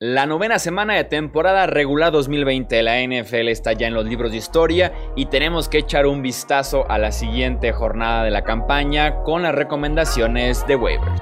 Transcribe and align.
La 0.00 0.26
novena 0.26 0.60
semana 0.60 0.94
de 0.94 1.02
temporada 1.02 1.66
regular 1.66 2.12
2020 2.12 2.76
de 2.76 2.82
la 2.84 3.02
NFL 3.02 3.48
está 3.48 3.72
ya 3.72 3.88
en 3.88 3.94
los 3.94 4.06
libros 4.06 4.30
de 4.30 4.36
historia 4.36 4.92
y 5.16 5.26
tenemos 5.26 5.68
que 5.68 5.78
echar 5.78 6.06
un 6.06 6.22
vistazo 6.22 6.88
a 6.88 6.98
la 6.98 7.10
siguiente 7.10 7.72
jornada 7.72 8.22
de 8.22 8.30
la 8.30 8.44
campaña 8.44 9.24
con 9.24 9.42
las 9.42 9.56
recomendaciones 9.56 10.64
de 10.68 10.76
waivers. 10.76 11.20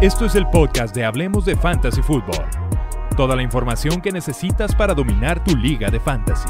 Esto 0.00 0.24
es 0.24 0.34
el 0.36 0.46
podcast 0.48 0.94
de 0.94 1.04
Hablemos 1.04 1.44
de 1.44 1.54
Fantasy 1.54 2.00
Football. 2.00 2.46
Toda 3.14 3.36
la 3.36 3.42
información 3.42 4.00
que 4.00 4.12
necesitas 4.12 4.74
para 4.74 4.94
dominar 4.94 5.44
tu 5.44 5.54
liga 5.54 5.90
de 5.90 6.00
fantasy. 6.00 6.48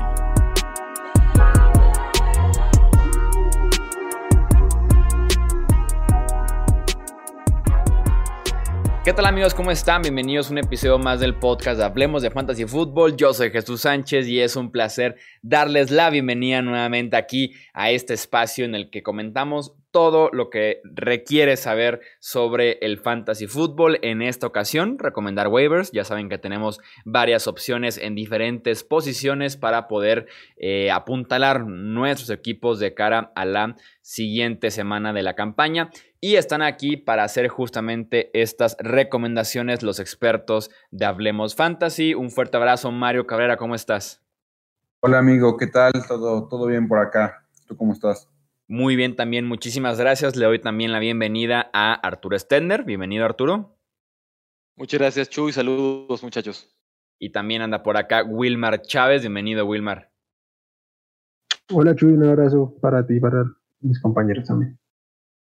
¿Qué 9.02 9.14
tal 9.14 9.24
amigos? 9.24 9.54
¿Cómo 9.54 9.70
están? 9.70 10.02
Bienvenidos 10.02 10.48
a 10.48 10.52
un 10.52 10.58
episodio 10.58 10.98
más 10.98 11.20
del 11.20 11.34
podcast 11.34 11.80
Hablemos 11.80 12.20
de 12.20 12.30
Fantasy 12.30 12.66
Football. 12.66 13.16
Yo 13.16 13.32
soy 13.32 13.50
Jesús 13.50 13.80
Sánchez 13.80 14.28
y 14.28 14.40
es 14.40 14.56
un 14.56 14.70
placer 14.70 15.16
darles 15.40 15.90
la 15.90 16.10
bienvenida 16.10 16.60
nuevamente 16.60 17.16
aquí 17.16 17.54
a 17.72 17.90
este 17.90 18.12
espacio 18.12 18.66
en 18.66 18.74
el 18.74 18.90
que 18.90 19.02
comentamos 19.02 19.72
todo 19.90 20.30
lo 20.32 20.50
que 20.50 20.80
requiere 20.84 21.56
saber 21.56 22.00
sobre 22.20 22.78
el 22.80 22.98
fantasy 22.98 23.46
football. 23.46 23.98
En 24.02 24.22
esta 24.22 24.46
ocasión, 24.46 24.98
recomendar 24.98 25.48
waivers. 25.48 25.90
Ya 25.92 26.04
saben 26.04 26.28
que 26.28 26.38
tenemos 26.38 26.80
varias 27.04 27.46
opciones 27.46 27.98
en 27.98 28.14
diferentes 28.14 28.84
posiciones 28.84 29.56
para 29.56 29.88
poder 29.88 30.26
eh, 30.56 30.90
apuntalar 30.90 31.66
nuestros 31.66 32.30
equipos 32.30 32.78
de 32.78 32.94
cara 32.94 33.32
a 33.34 33.44
la 33.44 33.76
siguiente 34.00 34.70
semana 34.70 35.12
de 35.12 35.22
la 35.22 35.34
campaña. 35.34 35.90
Y 36.20 36.36
están 36.36 36.62
aquí 36.62 36.96
para 36.96 37.24
hacer 37.24 37.48
justamente 37.48 38.30
estas 38.34 38.76
recomendaciones 38.78 39.82
los 39.82 39.98
expertos 40.00 40.70
de 40.90 41.06
Hablemos 41.06 41.54
Fantasy. 41.54 42.14
Un 42.14 42.30
fuerte 42.30 42.56
abrazo, 42.56 42.92
Mario 42.92 43.26
Cabrera, 43.26 43.56
¿cómo 43.56 43.74
estás? 43.74 44.22
Hola 45.00 45.18
amigo, 45.18 45.56
¿qué 45.56 45.66
tal? 45.66 45.92
Todo, 46.06 46.46
todo 46.46 46.66
bien 46.66 46.86
por 46.86 46.98
acá. 46.98 47.46
¿Tú 47.66 47.74
cómo 47.74 47.94
estás? 47.94 48.28
Muy 48.70 48.94
bien, 48.94 49.16
también 49.16 49.46
muchísimas 49.46 49.98
gracias. 49.98 50.36
Le 50.36 50.46
doy 50.46 50.60
también 50.60 50.92
la 50.92 51.00
bienvenida 51.00 51.70
a 51.72 51.92
Arturo 51.92 52.38
Stender. 52.38 52.84
Bienvenido, 52.84 53.24
Arturo. 53.24 53.76
Muchas 54.76 55.00
gracias, 55.00 55.28
Chu, 55.28 55.48
y 55.48 55.52
saludos, 55.52 56.22
muchachos. 56.22 56.72
Y 57.18 57.32
también 57.32 57.62
anda 57.62 57.82
por 57.82 57.96
acá 57.96 58.22
Wilmar 58.22 58.82
Chávez. 58.82 59.22
Bienvenido, 59.22 59.66
Wilmar. 59.66 60.12
Hola, 61.72 61.96
Chuy, 61.96 62.12
un 62.12 62.24
abrazo 62.24 62.72
para 62.80 63.04
ti 63.04 63.14
y 63.14 63.20
para 63.20 63.42
mis 63.80 64.00
compañeros 64.00 64.46
también. 64.46 64.78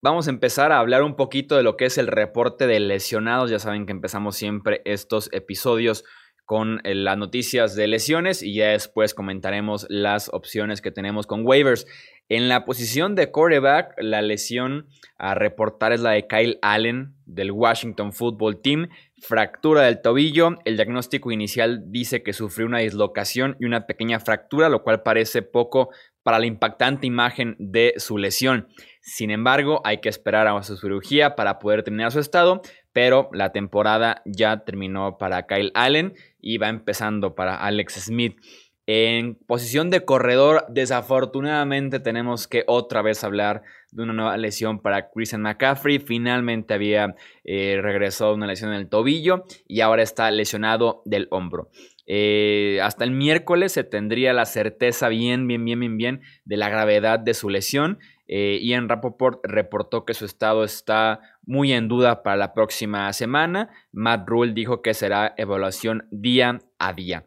Vamos 0.03 0.27
a 0.27 0.29
empezar 0.29 0.71
a 0.71 0.77
hablar 0.77 1.01
un 1.01 1.15
poquito 1.15 1.57
de 1.57 1.63
lo 1.63 1.77
que 1.77 1.85
es 1.85 1.97
el 1.97 2.05
reporte 2.05 2.67
de 2.67 2.79
lesionados. 2.79 3.49
Ya 3.49 3.57
saben 3.57 3.87
que 3.87 3.91
empezamos 3.91 4.35
siempre 4.35 4.83
estos 4.85 5.33
episodios 5.33 6.05
con 6.45 6.79
eh, 6.83 6.95
las 6.95 7.17
noticias 7.17 7.75
de 7.75 7.87
lesiones 7.87 8.43
y 8.43 8.55
ya 8.55 8.69
después 8.69 9.13
comentaremos 9.13 9.87
las 9.89 10.29
opciones 10.31 10.81
que 10.81 10.91
tenemos 10.91 11.27
con 11.27 11.45
waivers. 11.45 11.87
En 12.27 12.49
la 12.49 12.65
posición 12.65 13.13
de 13.13 13.29
quarterback, 13.29 13.93
la 13.97 14.21
lesión 14.23 14.87
a 15.17 15.35
reportar 15.35 15.91
es 15.91 16.01
la 16.01 16.11
de 16.11 16.25
Kyle 16.25 16.57
Allen 16.61 17.13
del 17.25 17.51
Washington 17.51 18.13
Football 18.13 18.61
Team. 18.61 18.89
Fractura 19.21 19.83
del 19.83 20.01
tobillo. 20.01 20.55
El 20.65 20.75
diagnóstico 20.75 21.31
inicial 21.31 21.83
dice 21.91 22.23
que 22.23 22.33
sufrió 22.33 22.65
una 22.65 22.79
dislocación 22.79 23.57
y 23.59 23.65
una 23.65 23.85
pequeña 23.85 24.19
fractura, 24.19 24.69
lo 24.69 24.83
cual 24.83 25.03
parece 25.03 25.43
poco 25.43 25.89
para 26.23 26.39
la 26.39 26.47
impactante 26.47 27.05
imagen 27.05 27.55
de 27.59 27.93
su 27.97 28.17
lesión. 28.17 28.67
Sin 29.01 29.29
embargo, 29.29 29.81
hay 29.83 29.99
que 29.99 30.09
esperar 30.09 30.47
a 30.47 30.63
su 30.63 30.77
cirugía 30.77 31.35
para 31.35 31.59
poder 31.59 31.83
terminar 31.83 32.11
su 32.11 32.19
estado, 32.19 32.63
pero 32.91 33.29
la 33.33 33.51
temporada 33.51 34.23
ya 34.25 34.63
terminó 34.65 35.19
para 35.19 35.45
Kyle 35.45 35.71
Allen 35.75 36.15
y 36.45 36.59
va 36.59 36.69
empezando 36.69 37.33
para 37.33 37.55
Alex 37.55 38.05
Smith. 38.05 38.37
En 38.87 39.33
posición 39.33 39.89
de 39.89 40.05
corredor, 40.05 40.63
desafortunadamente 40.69 41.99
tenemos 41.99 42.47
que 42.47 42.63
otra 42.67 43.01
vez 43.01 43.23
hablar 43.23 43.63
de 43.91 44.03
una 44.03 44.13
nueva 44.13 44.37
lesión 44.37 44.79
para 44.79 45.09
Christian 45.09 45.41
McCaffrey. 45.41 45.97
Finalmente 45.97 46.75
había 46.75 47.15
eh, 47.43 47.79
regresado 47.81 48.35
una 48.35 48.45
lesión 48.45 48.71
en 48.71 48.79
el 48.81 48.87
tobillo 48.87 49.45
y 49.67 49.81
ahora 49.81 50.03
está 50.03 50.29
lesionado 50.29 51.01
del 51.05 51.27
hombro. 51.31 51.71
Eh, 52.05 52.79
hasta 52.83 53.03
el 53.03 53.09
miércoles 53.09 53.71
se 53.71 53.83
tendría 53.83 54.31
la 54.33 54.45
certeza 54.45 55.09
bien, 55.09 55.47
bien, 55.47 55.65
bien, 55.65 55.79
bien, 55.79 55.97
bien 55.97 56.21
de 56.43 56.57
la 56.57 56.69
gravedad 56.69 57.17
de 57.17 57.33
su 57.33 57.49
lesión. 57.49 57.97
Eh, 58.27 58.59
Ian 58.61 58.89
Rapoport 58.89 59.39
reportó 59.43 60.05
que 60.05 60.13
su 60.13 60.25
estado 60.25 60.63
está 60.63 61.21
muy 61.43 61.73
en 61.73 61.87
duda 61.87 62.23
para 62.23 62.37
la 62.37 62.53
próxima 62.53 63.11
semana. 63.13 63.69
Matt 63.91 64.27
Rule 64.27 64.53
dijo 64.53 64.81
que 64.81 64.93
será 64.93 65.33
evaluación 65.37 66.07
día 66.11 66.61
a 66.79 66.93
día. 66.93 67.25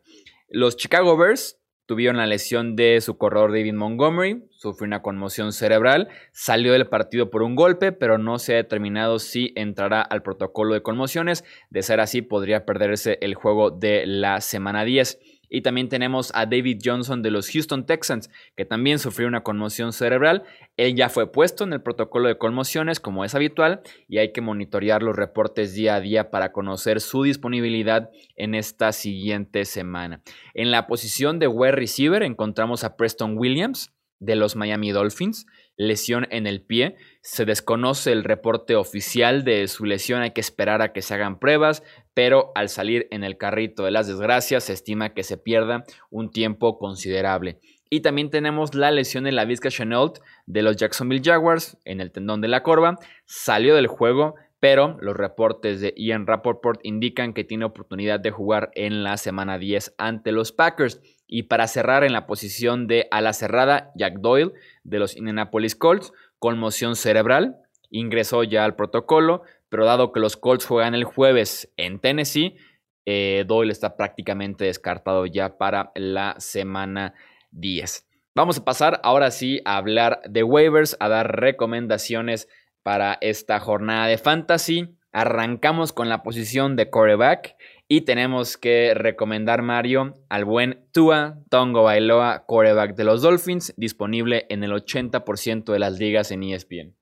Los 0.48 0.76
Chicago 0.76 1.16
Bears 1.16 1.58
tuvieron 1.88 2.18
la 2.18 2.26
lesión 2.26 2.76
de 2.76 3.00
su 3.00 3.16
corredor 3.16 3.50
David 3.50 3.72
Montgomery, 3.72 4.44
sufrió 4.50 4.86
una 4.86 5.00
conmoción 5.00 5.54
cerebral, 5.54 6.08
salió 6.32 6.74
del 6.74 6.86
partido 6.86 7.30
por 7.30 7.42
un 7.42 7.56
golpe, 7.56 7.92
pero 7.92 8.18
no 8.18 8.38
se 8.38 8.52
ha 8.52 8.56
determinado 8.56 9.18
si 9.18 9.54
entrará 9.56 10.02
al 10.02 10.22
protocolo 10.22 10.74
de 10.74 10.82
conmociones. 10.82 11.44
De 11.70 11.82
ser 11.82 12.00
así, 12.00 12.20
podría 12.20 12.66
perderse 12.66 13.18
el 13.22 13.34
juego 13.34 13.70
de 13.70 14.04
la 14.06 14.42
semana 14.42 14.84
10. 14.84 15.18
Y 15.48 15.62
también 15.62 15.88
tenemos 15.88 16.30
a 16.34 16.46
David 16.46 16.80
Johnson 16.84 17.22
de 17.22 17.30
los 17.30 17.50
Houston 17.50 17.86
Texans, 17.86 18.30
que 18.56 18.64
también 18.64 18.98
sufrió 18.98 19.28
una 19.28 19.42
conmoción 19.42 19.92
cerebral. 19.92 20.44
Él 20.76 20.94
ya 20.94 21.08
fue 21.08 21.32
puesto 21.32 21.64
en 21.64 21.72
el 21.72 21.82
protocolo 21.82 22.28
de 22.28 22.38
conmociones, 22.38 23.00
como 23.00 23.24
es 23.24 23.34
habitual, 23.34 23.80
y 24.08 24.18
hay 24.18 24.32
que 24.32 24.40
monitorear 24.40 25.02
los 25.02 25.16
reportes 25.16 25.74
día 25.74 25.94
a 25.96 26.00
día 26.00 26.30
para 26.30 26.52
conocer 26.52 27.00
su 27.00 27.22
disponibilidad 27.22 28.10
en 28.36 28.54
esta 28.54 28.92
siguiente 28.92 29.64
semana. 29.64 30.22
En 30.54 30.70
la 30.70 30.86
posición 30.86 31.38
de 31.38 31.48
wide 31.48 31.72
receiver 31.72 32.22
encontramos 32.22 32.84
a 32.84 32.96
Preston 32.96 33.36
Williams 33.38 33.92
de 34.20 34.36
los 34.36 34.56
Miami 34.56 34.90
Dolphins, 34.90 35.46
lesión 35.78 36.26
en 36.30 36.46
el 36.46 36.60
pie. 36.60 36.96
Se 37.22 37.46
desconoce 37.46 38.12
el 38.12 38.24
reporte 38.24 38.76
oficial 38.76 39.44
de 39.44 39.66
su 39.68 39.86
lesión, 39.86 40.20
hay 40.20 40.32
que 40.32 40.42
esperar 40.42 40.82
a 40.82 40.92
que 40.92 41.00
se 41.00 41.14
hagan 41.14 41.38
pruebas, 41.38 41.82
pero 42.12 42.52
al 42.54 42.68
salir 42.68 43.08
en 43.10 43.24
el 43.24 43.38
carrito 43.38 43.84
de 43.84 43.92
las 43.92 44.06
desgracias 44.06 44.64
se 44.64 44.74
estima 44.74 45.14
que 45.14 45.22
se 45.22 45.38
pierda 45.38 45.84
un 46.10 46.30
tiempo 46.30 46.78
considerable. 46.78 47.60
Y 47.90 48.00
también 48.00 48.28
tenemos 48.28 48.74
la 48.74 48.90
lesión 48.90 49.26
en 49.26 49.36
la 49.36 49.46
Vizca 49.46 49.70
Chenault 49.70 50.18
de 50.46 50.62
los 50.62 50.76
Jacksonville 50.76 51.22
Jaguars 51.24 51.78
en 51.86 52.00
el 52.02 52.12
tendón 52.12 52.42
de 52.42 52.48
la 52.48 52.62
corva. 52.62 52.98
Salió 53.24 53.74
del 53.74 53.86
juego, 53.86 54.34
pero 54.60 54.98
los 55.00 55.16
reportes 55.16 55.80
de 55.80 55.94
Ian 55.96 56.26
Rappaport 56.26 56.80
indican 56.82 57.32
que 57.32 57.44
tiene 57.44 57.64
oportunidad 57.64 58.20
de 58.20 58.30
jugar 58.30 58.70
en 58.74 59.04
la 59.04 59.16
semana 59.16 59.58
10 59.58 59.94
ante 59.96 60.32
los 60.32 60.52
Packers. 60.52 61.00
Y 61.28 61.44
para 61.44 61.68
cerrar 61.68 62.02
en 62.04 62.12
la 62.14 62.26
posición 62.26 62.86
de 62.86 63.06
ala 63.10 63.34
cerrada, 63.34 63.92
Jack 63.94 64.14
Doyle 64.20 64.52
de 64.82 64.98
los 64.98 65.14
Indianapolis 65.14 65.76
Colts, 65.76 66.12
conmoción 66.38 66.96
cerebral, 66.96 67.56
ingresó 67.90 68.42
ya 68.42 68.64
al 68.64 68.74
protocolo, 68.74 69.42
pero 69.68 69.84
dado 69.84 70.10
que 70.10 70.20
los 70.20 70.38
Colts 70.38 70.64
juegan 70.64 70.94
el 70.94 71.04
jueves 71.04 71.70
en 71.76 72.00
Tennessee, 72.00 72.56
eh, 73.04 73.44
Doyle 73.46 73.72
está 73.72 73.96
prácticamente 73.96 74.64
descartado 74.64 75.26
ya 75.26 75.58
para 75.58 75.92
la 75.94 76.34
semana 76.38 77.14
10. 77.52 78.06
Vamos 78.34 78.58
a 78.58 78.64
pasar 78.64 79.00
ahora 79.02 79.30
sí 79.30 79.60
a 79.64 79.76
hablar 79.76 80.20
de 80.28 80.42
waivers, 80.42 80.96
a 81.00 81.08
dar 81.08 81.40
recomendaciones 81.40 82.48
para 82.82 83.18
esta 83.20 83.60
jornada 83.60 84.06
de 84.06 84.16
fantasy. 84.16 84.94
Arrancamos 85.12 85.92
con 85.92 86.08
la 86.08 86.22
posición 86.22 86.76
de 86.76 86.88
quarterback 86.90 87.56
y 87.88 88.02
tenemos 88.02 88.58
que 88.58 88.92
recomendar, 88.94 89.62
Mario, 89.62 90.14
al 90.28 90.44
buen 90.44 90.86
Tua 90.92 91.42
Tongo 91.48 91.84
Bailoa, 91.84 92.44
quarterback 92.46 92.94
de 92.94 93.04
los 93.04 93.22
Dolphins, 93.22 93.72
disponible 93.78 94.46
en 94.50 94.62
el 94.62 94.72
80% 94.72 95.72
de 95.72 95.78
las 95.78 95.98
ligas 95.98 96.30
en 96.30 96.42
ESPN. 96.42 96.94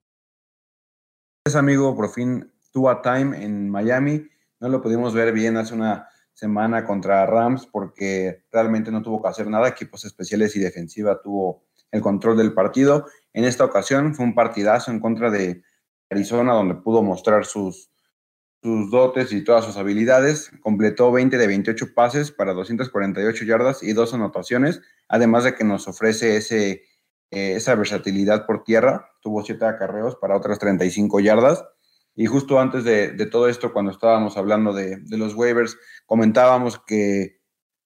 Es 1.45 1.55
amigo, 1.57 1.93
por 1.93 2.09
fin 2.09 2.53
Tua 2.71 3.01
Time 3.01 3.43
en 3.43 3.69
Miami. 3.69 4.27
No 4.61 4.69
lo 4.69 4.81
pudimos 4.81 5.13
ver 5.13 5.33
bien 5.33 5.57
hace 5.57 5.73
una 5.73 6.07
semana 6.33 6.85
contra 6.85 7.25
Rams 7.25 7.67
porque 7.67 8.45
realmente 8.49 8.89
no 8.89 9.01
tuvo 9.01 9.21
que 9.21 9.27
hacer 9.27 9.47
nada. 9.47 9.67
Equipos 9.67 10.05
especiales 10.05 10.55
y 10.55 10.59
defensiva 10.59 11.21
tuvo 11.21 11.65
el 11.91 12.01
control 12.01 12.37
del 12.37 12.53
partido. 12.53 13.07
En 13.33 13.43
esta 13.43 13.65
ocasión 13.65 14.15
fue 14.15 14.23
un 14.23 14.35
partidazo 14.35 14.91
en 14.91 15.01
contra 15.01 15.29
de 15.31 15.63
Arizona 16.09 16.53
donde 16.53 16.75
pudo 16.75 17.03
mostrar 17.03 17.45
sus, 17.45 17.91
sus 18.61 18.91
dotes 18.91 19.31
y 19.31 19.43
todas 19.43 19.65
sus 19.65 19.77
habilidades. 19.77 20.51
Completó 20.61 21.11
20 21.11 21.37
de 21.37 21.47
28 21.47 21.93
pases 21.93 22.31
para 22.31 22.53
248 22.53 23.45
yardas 23.45 23.83
y 23.83 23.93
dos 23.93 24.13
anotaciones, 24.13 24.81
además 25.07 25.43
de 25.43 25.55
que 25.55 25.63
nos 25.63 25.87
ofrece 25.87 26.37
ese, 26.37 26.83
eh, 27.31 27.53
esa 27.55 27.75
versatilidad 27.75 28.45
por 28.45 28.63
tierra. 28.63 29.09
Tuvo 29.21 29.43
7 29.43 29.65
acarreos 29.65 30.15
para 30.15 30.35
otras 30.35 30.59
35 30.59 31.19
yardas. 31.19 31.63
Y 32.15 32.25
justo 32.25 32.59
antes 32.59 32.83
de, 32.83 33.13
todo 33.27 33.47
esto, 33.47 33.71
cuando 33.71 33.91
estábamos 33.91 34.37
hablando 34.37 34.73
de, 34.73 34.99
los 35.09 35.35
waivers, 35.35 35.77
comentábamos 36.07 36.79
que, 36.79 37.39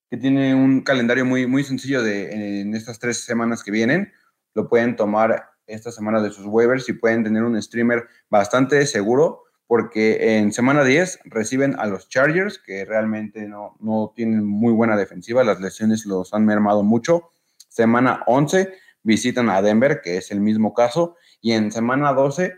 que, 0.09 0.15
tiene 0.15 0.55
un 0.55 0.83
calendario 0.83 1.25
muy, 1.25 1.47
muy 1.47 1.65
sencillo 1.65 2.01
de, 2.01 2.61
en 2.61 2.73
estas 2.73 2.97
tres 2.97 3.25
semanas 3.25 3.61
que 3.61 3.71
vienen. 3.71 4.13
Lo 4.53 4.69
pueden 4.69 4.95
tomar 4.95 5.49
esta 5.67 5.91
semana 5.91 6.21
de 6.21 6.31
sus 6.31 6.45
waivers 6.45 6.87
y 6.87 6.93
pueden 6.93 7.25
tener 7.25 7.43
un 7.43 7.61
streamer 7.61 8.07
bastante 8.29 8.85
seguro 8.85 9.43
porque 9.71 10.35
en 10.35 10.51
semana 10.51 10.83
10 10.83 11.21
reciben 11.23 11.79
a 11.79 11.85
los 11.85 12.09
Chargers, 12.09 12.59
que 12.59 12.83
realmente 12.83 13.47
no, 13.47 13.77
no 13.79 14.11
tienen 14.13 14.45
muy 14.45 14.73
buena 14.73 14.97
defensiva, 14.97 15.45
las 15.45 15.61
lesiones 15.61 16.05
los 16.05 16.33
han 16.33 16.45
mermado 16.45 16.83
mucho. 16.83 17.31
Semana 17.69 18.21
11 18.27 18.73
visitan 19.01 19.49
a 19.49 19.61
Denver, 19.61 20.01
que 20.03 20.17
es 20.17 20.29
el 20.31 20.41
mismo 20.41 20.73
caso, 20.73 21.15
y 21.39 21.53
en 21.53 21.71
semana 21.71 22.11
12 22.11 22.53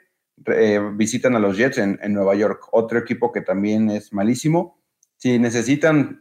eh, 0.47 0.81
visitan 0.95 1.35
a 1.35 1.39
los 1.39 1.55
Jets 1.55 1.77
en, 1.77 1.99
Nueva 2.07 2.33
York, 2.33 2.69
otro 2.71 2.97
equipo 2.97 3.31
que 3.31 3.41
también 3.41 3.91
es 3.91 4.11
malísimo. 4.11 4.81
Si 5.17 5.37
necesitan 5.37 6.19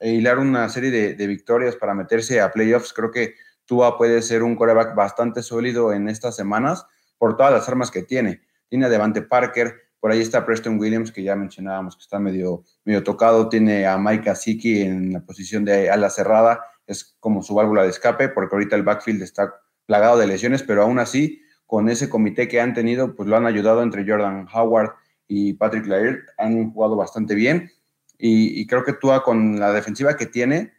hilar 0.00 0.40
una 0.40 0.68
serie 0.68 1.14
de, 1.14 1.26
victorias 1.28 1.76
para 1.76 1.94
meterse 1.94 2.40
a 2.40 2.50
playoffs, 2.50 2.92
creo 2.92 3.12
que 3.12 3.36
Tua 3.66 3.96
puede 3.96 4.20
ser 4.20 4.42
un 4.42 4.56
coreback 4.56 4.96
bastante 4.96 5.44
sólido 5.44 5.92
en 5.92 6.08
estas 6.08 6.34
semanas 6.34 6.86
por 7.18 7.36
todas 7.36 7.52
las 7.52 7.68
armas 7.68 7.92
que 7.92 8.02
tiene. 8.02 8.42
Tiene 8.68 8.86
a 8.86 8.88
Devante 8.88 9.22
Parker, 9.22 9.84
por 10.04 10.12
ahí 10.12 10.20
está 10.20 10.44
Preston 10.44 10.78
Williams, 10.78 11.10
que 11.10 11.22
ya 11.22 11.34
mencionábamos 11.34 11.96
que 11.96 12.02
está 12.02 12.18
medio, 12.18 12.62
medio 12.84 13.02
tocado. 13.02 13.48
Tiene 13.48 13.86
a 13.86 13.96
Mike 13.96 14.28
Asiki 14.28 14.82
en 14.82 15.14
la 15.14 15.24
posición 15.24 15.64
de 15.64 15.88
ala 15.88 16.10
cerrada. 16.10 16.60
Es 16.86 17.16
como 17.20 17.42
su 17.42 17.54
válvula 17.54 17.84
de 17.84 17.88
escape, 17.88 18.28
porque 18.28 18.54
ahorita 18.54 18.76
el 18.76 18.82
backfield 18.82 19.22
está 19.22 19.54
plagado 19.86 20.18
de 20.18 20.26
lesiones, 20.26 20.62
pero 20.62 20.82
aún 20.82 20.98
así 20.98 21.40
con 21.64 21.88
ese 21.88 22.10
comité 22.10 22.48
que 22.48 22.60
han 22.60 22.74
tenido, 22.74 23.16
pues 23.16 23.30
lo 23.30 23.38
han 23.38 23.46
ayudado 23.46 23.82
entre 23.82 24.04
Jordan 24.06 24.46
Howard 24.52 24.90
y 25.26 25.54
Patrick 25.54 25.86
Laird, 25.86 26.18
han 26.36 26.70
jugado 26.72 26.96
bastante 26.96 27.34
bien 27.34 27.70
y, 28.18 28.66
creo 28.66 28.84
que 28.84 28.92
Tua 28.92 29.24
con 29.24 29.58
la 29.58 29.72
defensiva 29.72 30.18
que 30.18 30.26
tiene, 30.26 30.74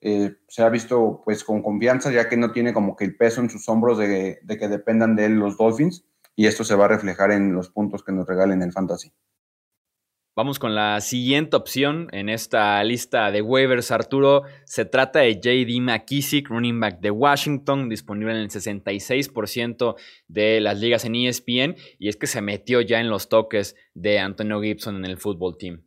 eh, 0.00 0.34
se 0.48 0.64
ha 0.64 0.68
visto 0.68 1.22
pues 1.24 1.44
con 1.44 1.62
confianza, 1.62 2.10
ya 2.10 2.28
que 2.28 2.36
no 2.36 2.50
tiene 2.50 2.72
como 2.72 2.96
que 2.96 3.04
el 3.04 3.16
peso 3.16 3.40
en 3.40 3.50
sus 3.50 3.68
hombros 3.68 3.98
de, 3.98 4.40
de 4.42 4.58
que 4.58 4.66
dependan 4.66 5.14
de 5.14 5.26
él 5.26 5.34
los 5.34 5.56
Dolphins 5.56 6.04
y 6.36 6.46
esto 6.46 6.64
se 6.64 6.74
va 6.74 6.86
a 6.86 6.88
reflejar 6.88 7.30
en 7.30 7.52
los 7.52 7.70
puntos 7.70 8.02
que 8.02 8.12
nos 8.12 8.26
regalen 8.26 8.62
el 8.62 8.72
Fantasy. 8.72 9.12
Vamos 10.36 10.58
con 10.58 10.74
la 10.74 11.00
siguiente 11.00 11.54
opción 11.54 12.08
en 12.10 12.28
esta 12.28 12.82
lista 12.82 13.30
de 13.30 13.40
waivers, 13.40 13.92
Arturo. 13.92 14.42
Se 14.64 14.84
trata 14.84 15.20
de 15.20 15.36
JD 15.36 15.80
McKissick, 15.80 16.48
running 16.48 16.80
back 16.80 16.98
de 16.98 17.12
Washington, 17.12 17.88
disponible 17.88 18.32
en 18.32 18.38
el 18.38 18.50
66% 18.50 19.94
de 20.26 20.60
las 20.60 20.80
ligas 20.80 21.04
en 21.04 21.14
ESPN. 21.14 21.76
Y 22.00 22.08
es 22.08 22.16
que 22.16 22.26
se 22.26 22.40
metió 22.40 22.80
ya 22.80 22.98
en 22.98 23.10
los 23.10 23.28
toques 23.28 23.76
de 23.94 24.18
Antonio 24.18 24.60
Gibson 24.60 24.96
en 24.96 25.04
el 25.04 25.18
fútbol 25.18 25.56
team. 25.56 25.86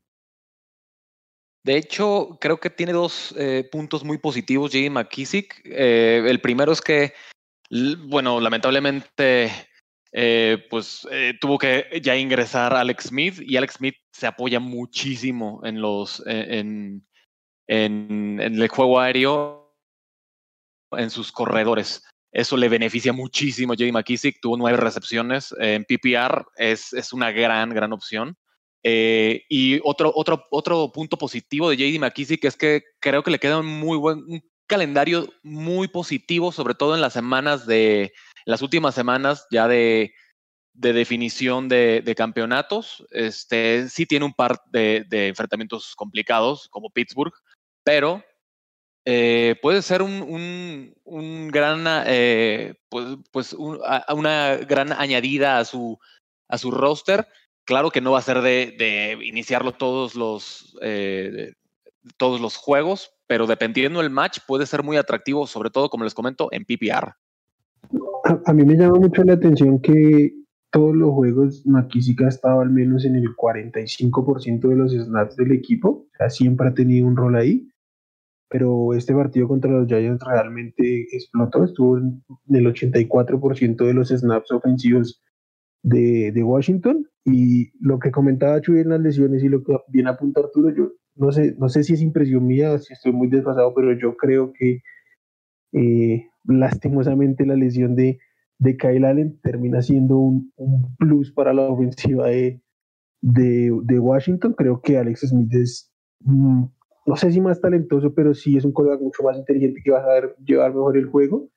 De 1.66 1.76
hecho, 1.76 2.38
creo 2.40 2.62
que 2.62 2.70
tiene 2.70 2.94
dos 2.94 3.36
eh, 3.38 3.68
puntos 3.70 4.06
muy 4.06 4.18
positivos 4.18 4.72
JD 4.72 4.90
McKissick. 4.92 5.60
Eh, 5.66 6.24
el 6.26 6.40
primero 6.40 6.72
es 6.72 6.80
que, 6.80 7.12
bueno, 7.70 8.40
lamentablemente 8.40 9.52
eh, 10.12 10.66
pues 10.70 11.08
eh, 11.12 11.34
tuvo 11.40 11.58
que 11.58 12.00
ya 12.02 12.16
ingresar 12.16 12.74
Alex 12.74 13.06
Smith 13.06 13.40
y 13.42 13.58
Alex 13.58 13.76
Smith 13.76 13.96
se 14.12 14.28
apoya 14.28 14.60
muchísimo 14.60 15.62
en 15.64 15.82
los 15.82 16.24
e, 16.26 16.60
en, 16.60 17.06
en, 17.68 18.40
el 18.40 18.68
juego 18.68 19.00
aéreo 19.00 19.76
en 20.92 21.10
sus 21.10 21.32
corredores. 21.32 22.04
Eso 22.32 22.56
le 22.58 22.70
beneficia 22.70 23.14
muchísimo 23.14 23.74
a 23.74 23.76
J.D. 23.76 23.92
McKissick. 23.92 24.40
Tuvo 24.42 24.58
nueve 24.58 24.78
recepciones 24.78 25.54
en 25.60 25.86
PPR. 25.86 26.46
Es, 26.56 26.94
es 26.94 27.14
una 27.14 27.32
gran, 27.32 27.70
gran 27.72 27.94
opción. 27.94 28.38
Eh, 28.84 29.44
y 29.50 29.80
otro, 29.84 30.12
otro, 30.16 30.44
otro 30.52 30.92
punto 30.92 31.18
positivo 31.18 31.70
de 31.70 31.78
J.D. 31.78 32.00
McKissick 32.00 32.44
es 32.46 32.56
que 32.56 32.84
creo 33.00 33.24
que 33.24 33.32
le 33.32 33.40
queda 33.40 33.60
un 33.60 33.66
muy 33.66 33.98
buen 33.98 34.20
un 34.20 34.42
calendario 34.68 35.28
muy 35.44 35.88
positivo, 35.88 36.52
sobre 36.52 36.76
todo 36.76 36.94
en 36.94 37.02
las 37.02 37.14
semanas 37.14 37.66
de, 37.66 38.14
las 38.48 38.62
últimas 38.62 38.96
semanas 38.96 39.46
ya 39.52 39.68
de, 39.68 40.14
definición 40.74 41.68
de, 41.68 42.14
campeonatos. 42.16 43.06
Este, 43.12 43.90
sí 43.90 44.06
tiene 44.06 44.26
un 44.26 44.34
par 44.34 44.62
de, 44.72 45.06
enfrentamientos 45.12 45.94
complicados, 45.96 46.70
como 46.70 46.90
Pittsburgh, 46.90 47.34
pero 47.84 48.24
eh, 49.06 49.58
puede 49.62 49.82
ser 49.82 50.02
un, 50.02 50.94
gran, 51.52 51.84
eh, 52.08 52.76
pues, 52.88 53.06
pues 53.32 53.54
una 53.54 54.56
gran 54.56 54.94
añadida 54.94 55.58
a 55.58 55.66
su, 55.66 56.00
a 56.48 56.58
su 56.58 56.72
roster. 56.72 57.28
Claro 57.66 57.92
que 57.92 58.00
no 58.00 58.14
va 58.14 58.20
a 58.20 58.22
ser 58.22 58.40
de, 58.42 59.20
iniciarlo 59.24 59.74
todos 59.74 60.16
los, 60.16 60.74
eh, 60.82 61.52
todos 62.16 62.40
los 62.40 62.56
juegos, 62.56 63.12
pero 63.28 63.46
dependiendo 63.46 64.00
del 64.00 64.10
match 64.10 64.40
puede 64.48 64.66
ser 64.66 64.84
muy 64.84 64.96
atractivo, 64.96 65.48
sobre 65.48 65.70
todo, 65.70 65.90
como 65.90 66.06
les 66.06 66.14
comento, 66.14 66.48
en 66.54 66.64
PPR 66.64 67.14
a, 68.46 68.54
mí 68.54 68.66
me 68.66 68.76
llama 68.76 69.00
mucho 69.00 69.24
la 69.24 69.34
atención 69.34 69.80
que 69.82 70.34
todos 70.72 70.96
los 70.96 71.12
juegos 71.12 71.66
McKissick 71.66 72.22
ha 72.24 72.28
estado 72.28 72.62
al 72.62 72.70
menos 72.70 73.06
en 73.06 73.16
el 73.16 73.36
45% 73.36 74.68
de 74.68 74.76
los 74.76 74.94
snaps 74.94 75.36
del 75.36 75.52
equipo, 75.52 75.90
o 75.90 76.18
sea, 76.18 76.30
siempre 76.30 76.68
ha 76.68 76.74
tenido 76.74 77.08
un 77.08 77.16
rol 77.16 77.36
ahí, 77.36 77.70
pero 78.50 78.94
este 78.94 79.14
partido 79.14 79.48
contra 79.48 79.72
los 79.72 79.88
Giants 79.88 80.24
realmente 80.26 81.08
explotó, 81.12 81.64
estuvo 81.64 81.98
en 81.98 82.24
el 82.50 82.66
84% 82.68 83.86
de 83.86 83.94
los 83.94 84.10
snaps 84.10 84.52
ofensivos 84.52 85.22
de, 85.84 86.32
de, 86.32 86.44
Washington. 86.44 87.06
Y 87.26 87.72
lo 87.86 88.00
que 88.00 88.12
comentaba 88.12 88.62
Chuy 88.62 88.80
en 88.80 88.90
las 88.90 89.02
lesiones 89.02 89.44
y 89.44 89.50
lo 89.50 89.64
que 89.64 89.76
viene 89.90 90.10
a 90.10 90.14
apuntar 90.14 90.46
Arturo, 90.46 90.74
yo 90.74 90.94
no 91.16 91.32
sé, 91.32 91.56
no 91.58 91.68
sé 91.68 91.84
si 91.84 91.94
es 91.94 92.02
impresión 92.02 92.48
mía, 92.48 92.78
si 92.78 92.94
estoy 92.94 93.12
muy 93.12 93.28
desfasado, 93.28 93.74
pero 93.74 93.92
yo 94.00 94.16
creo 94.16 94.54
que 94.54 94.82
eh, 95.74 96.28
lastimosamente 96.48 97.46
la 97.46 97.56
lesión 97.56 97.96
de, 97.96 98.20
de 98.60 98.78
Kyle 98.78 99.06
Allen 99.06 99.40
termina 99.42 99.82
siendo 99.82 100.18
un, 100.18 100.52
plus 100.98 101.32
para 101.32 101.54
la 101.54 101.64
ofensiva 101.64 102.28
de, 102.28 102.62
de, 103.22 104.00
Washington. 104.00 104.54
Creo 104.54 104.82
que 104.82 104.98
Alex 104.98 105.22
Smith 105.22 105.54
es, 105.54 105.92
mm, 106.22 106.64
no 107.06 107.16
sé 107.16 107.32
si 107.32 107.42
más 107.42 107.62
talentoso, 107.62 108.14
pero 108.14 108.34
sí 108.34 108.58
es 108.58 108.66
un 108.66 108.74
colega 108.74 108.98
mucho 108.98 109.24
más 109.24 109.38
inteligente 109.38 109.82
que 109.84 109.92
va 109.92 110.00
a 110.00 110.06
saber 110.06 110.36
llevar 110.44 110.74
mejor 110.74 110.98
el 110.98 111.06
juego 111.06 111.50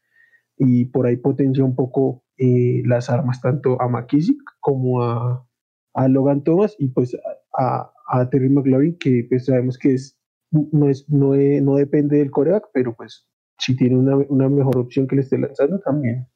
y 0.57 0.85
por 0.87 1.07
ahí 1.07 1.17
potencia 1.17 1.65
un 1.65 1.75
poco 1.75 2.23
eh, 2.37 2.83
las 2.85 3.09
armas 3.09 3.41
tanto 3.41 3.81
a 3.81 3.89
McKissick 3.89 4.39
como 4.61 5.03
a, 5.03 5.47
a 5.95 6.09
Logan 6.09 6.45
Thomas 6.45 6.77
y 6.79 6.89
pues 6.89 7.17
a, 7.57 7.91
a 8.09 8.29
Terry 8.29 8.51
McLaurin 8.51 8.97
que 8.99 9.25
pues 9.29 9.47
sabemos 9.47 9.79
que 9.79 9.95
es 9.95 10.19
no 10.51 10.89
es 10.89 11.09
no, 11.09 11.35
no 11.35 11.75
depende 11.77 12.19
del 12.19 12.31
coreback 12.31 12.69
pero 12.73 12.95
pues 12.95 13.27
si 13.61 13.77
tiene 13.77 13.97
una, 13.97 14.17
una 14.17 14.49
mejor 14.49 14.79
opción 14.79 15.07
que 15.07 15.17
le 15.17 15.23
esté 15.23 15.39
lanzando 15.39 15.79
también. 15.79 16.27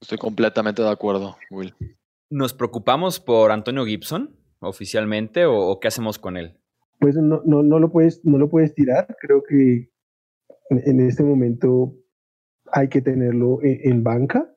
Estoy 0.00 0.18
completamente 0.18 0.82
de 0.82 0.90
acuerdo, 0.90 1.36
Will. 1.50 1.74
¿Nos 2.30 2.54
preocupamos 2.54 3.20
por 3.20 3.52
Antonio 3.52 3.84
Gibson 3.84 4.36
oficialmente 4.60 5.46
o, 5.46 5.78
qué 5.80 5.88
hacemos 5.88 6.18
con 6.18 6.36
él? 6.36 6.58
Pues 6.98 7.16
no, 7.16 7.42
no, 7.44 7.62
no, 7.62 7.78
lo 7.78 7.90
puedes, 7.90 8.24
no 8.24 8.38
lo 8.38 8.48
puedes 8.48 8.74
tirar. 8.74 9.16
Creo 9.20 9.42
que 9.42 9.90
en, 10.70 11.00
este 11.00 11.22
momento 11.22 11.96
hay 12.72 12.88
que 12.88 13.02
tenerlo 13.02 13.58
en, 13.62 14.02
banca, 14.02 14.52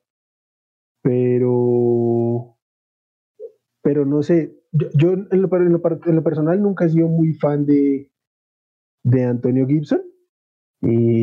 pero, 1.01 2.57
pero 3.81 4.05
no 4.05 4.23
sé. 4.23 4.53
Yo, 4.71 5.13
en, 5.13 5.41
lo, 5.41 5.49
en, 5.55 5.71
lo, 6.15 6.23
personal 6.23 6.61
nunca 6.61 6.85
he 6.85 6.89
sido 6.89 7.07
muy 7.07 7.33
fan 7.33 7.65
de, 7.65 8.11
de 9.03 9.23
Antonio 9.23 9.67
Gibson. 9.67 10.01
Y, 10.81 11.16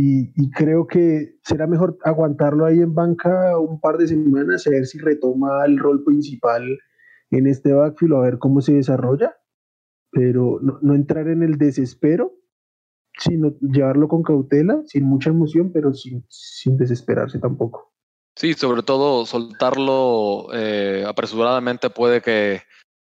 y, 0.00 0.50
creo 0.50 0.86
que 0.86 1.36
será 1.42 1.66
mejor 1.66 1.98
aguantarlo 2.04 2.64
ahí 2.66 2.80
en 2.80 2.94
banca 2.94 3.58
un 3.58 3.80
par 3.80 3.98
de 3.98 4.06
semanas, 4.06 4.66
a 4.66 4.70
ver 4.70 4.86
si 4.86 4.98
retoma 4.98 5.64
el 5.66 5.78
rol 5.78 6.04
principal 6.04 6.78
en 7.30 7.46
este 7.46 7.72
backfield, 7.72 8.14
a 8.14 8.20
ver 8.20 8.38
cómo 8.38 8.60
se 8.60 8.74
desarrolla, 8.74 9.36
pero 10.10 10.60
no, 10.60 10.94
entrar 10.94 11.28
en 11.28 11.42
el 11.42 11.58
desespero, 11.58 12.32
sino 13.18 13.56
llevarlo 13.60 14.08
con 14.08 14.22
cautela, 14.22 14.80
sin 14.86 15.04
mucha 15.04 15.30
emoción, 15.30 15.72
pero 15.72 15.92
sin, 15.92 16.24
sin 16.28 16.76
desesperarse 16.76 17.38
tampoco. 17.38 17.92
Sí, 18.36 18.54
sobre 18.54 18.84
todo 18.84 19.26
soltarlo 19.26 20.46
eh, 20.54 21.04
apresuradamente 21.08 21.90
puede 21.90 22.20
que 22.20 22.60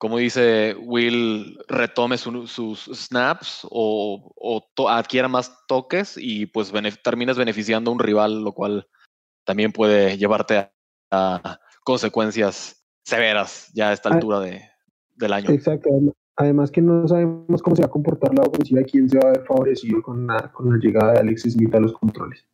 como 0.03 0.19
dice 0.19 0.75
Will, 0.81 1.57
retome 1.69 2.19
sus 2.19 2.91
snaps 2.93 3.65
o, 3.71 4.67
adquiera 4.89 5.29
más 5.29 5.65
toques 5.69 6.17
y 6.19 6.47
pues 6.47 6.73
terminas 7.05 7.39
beneficiando 7.39 7.89
a 7.89 7.95
un 7.95 8.01
rival, 8.01 8.43
lo 8.43 8.53
cual 8.53 8.89
también 9.45 9.71
puede 9.71 10.19
llevarte 10.19 10.73
a, 11.13 11.61
consecuencias 11.85 12.85
severas 13.05 13.71
ya 13.75 13.91
a 13.91 13.93
esta 13.93 14.09
ah, 14.09 14.15
altura 14.15 14.41
de, 14.41 14.63
del 15.15 15.35
año. 15.35 15.51
Exacto. 15.51 15.89
Además 16.35 16.73
que 16.73 16.83
no 16.83 17.07
sabemos 17.07 17.63
cómo 17.63 17.77
se 17.77 17.83
va 17.83 17.87
a 17.87 17.93
comportar 17.93 18.35
la 18.37 18.43
ofensiva 18.43 18.81
y 18.81 18.85
quién 18.87 19.09
se 19.09 19.19
va 19.19 19.29
a 19.29 19.33
ver 19.35 19.45
favorecido 19.47 20.03
con 20.03 20.27
con 20.53 20.69
la 20.69 20.79
llegada 20.79 21.13
de 21.13 21.21
Alex 21.21 21.43
Smith 21.43 21.73
a 21.77 21.79
los 21.79 21.93
controles. 21.93 22.45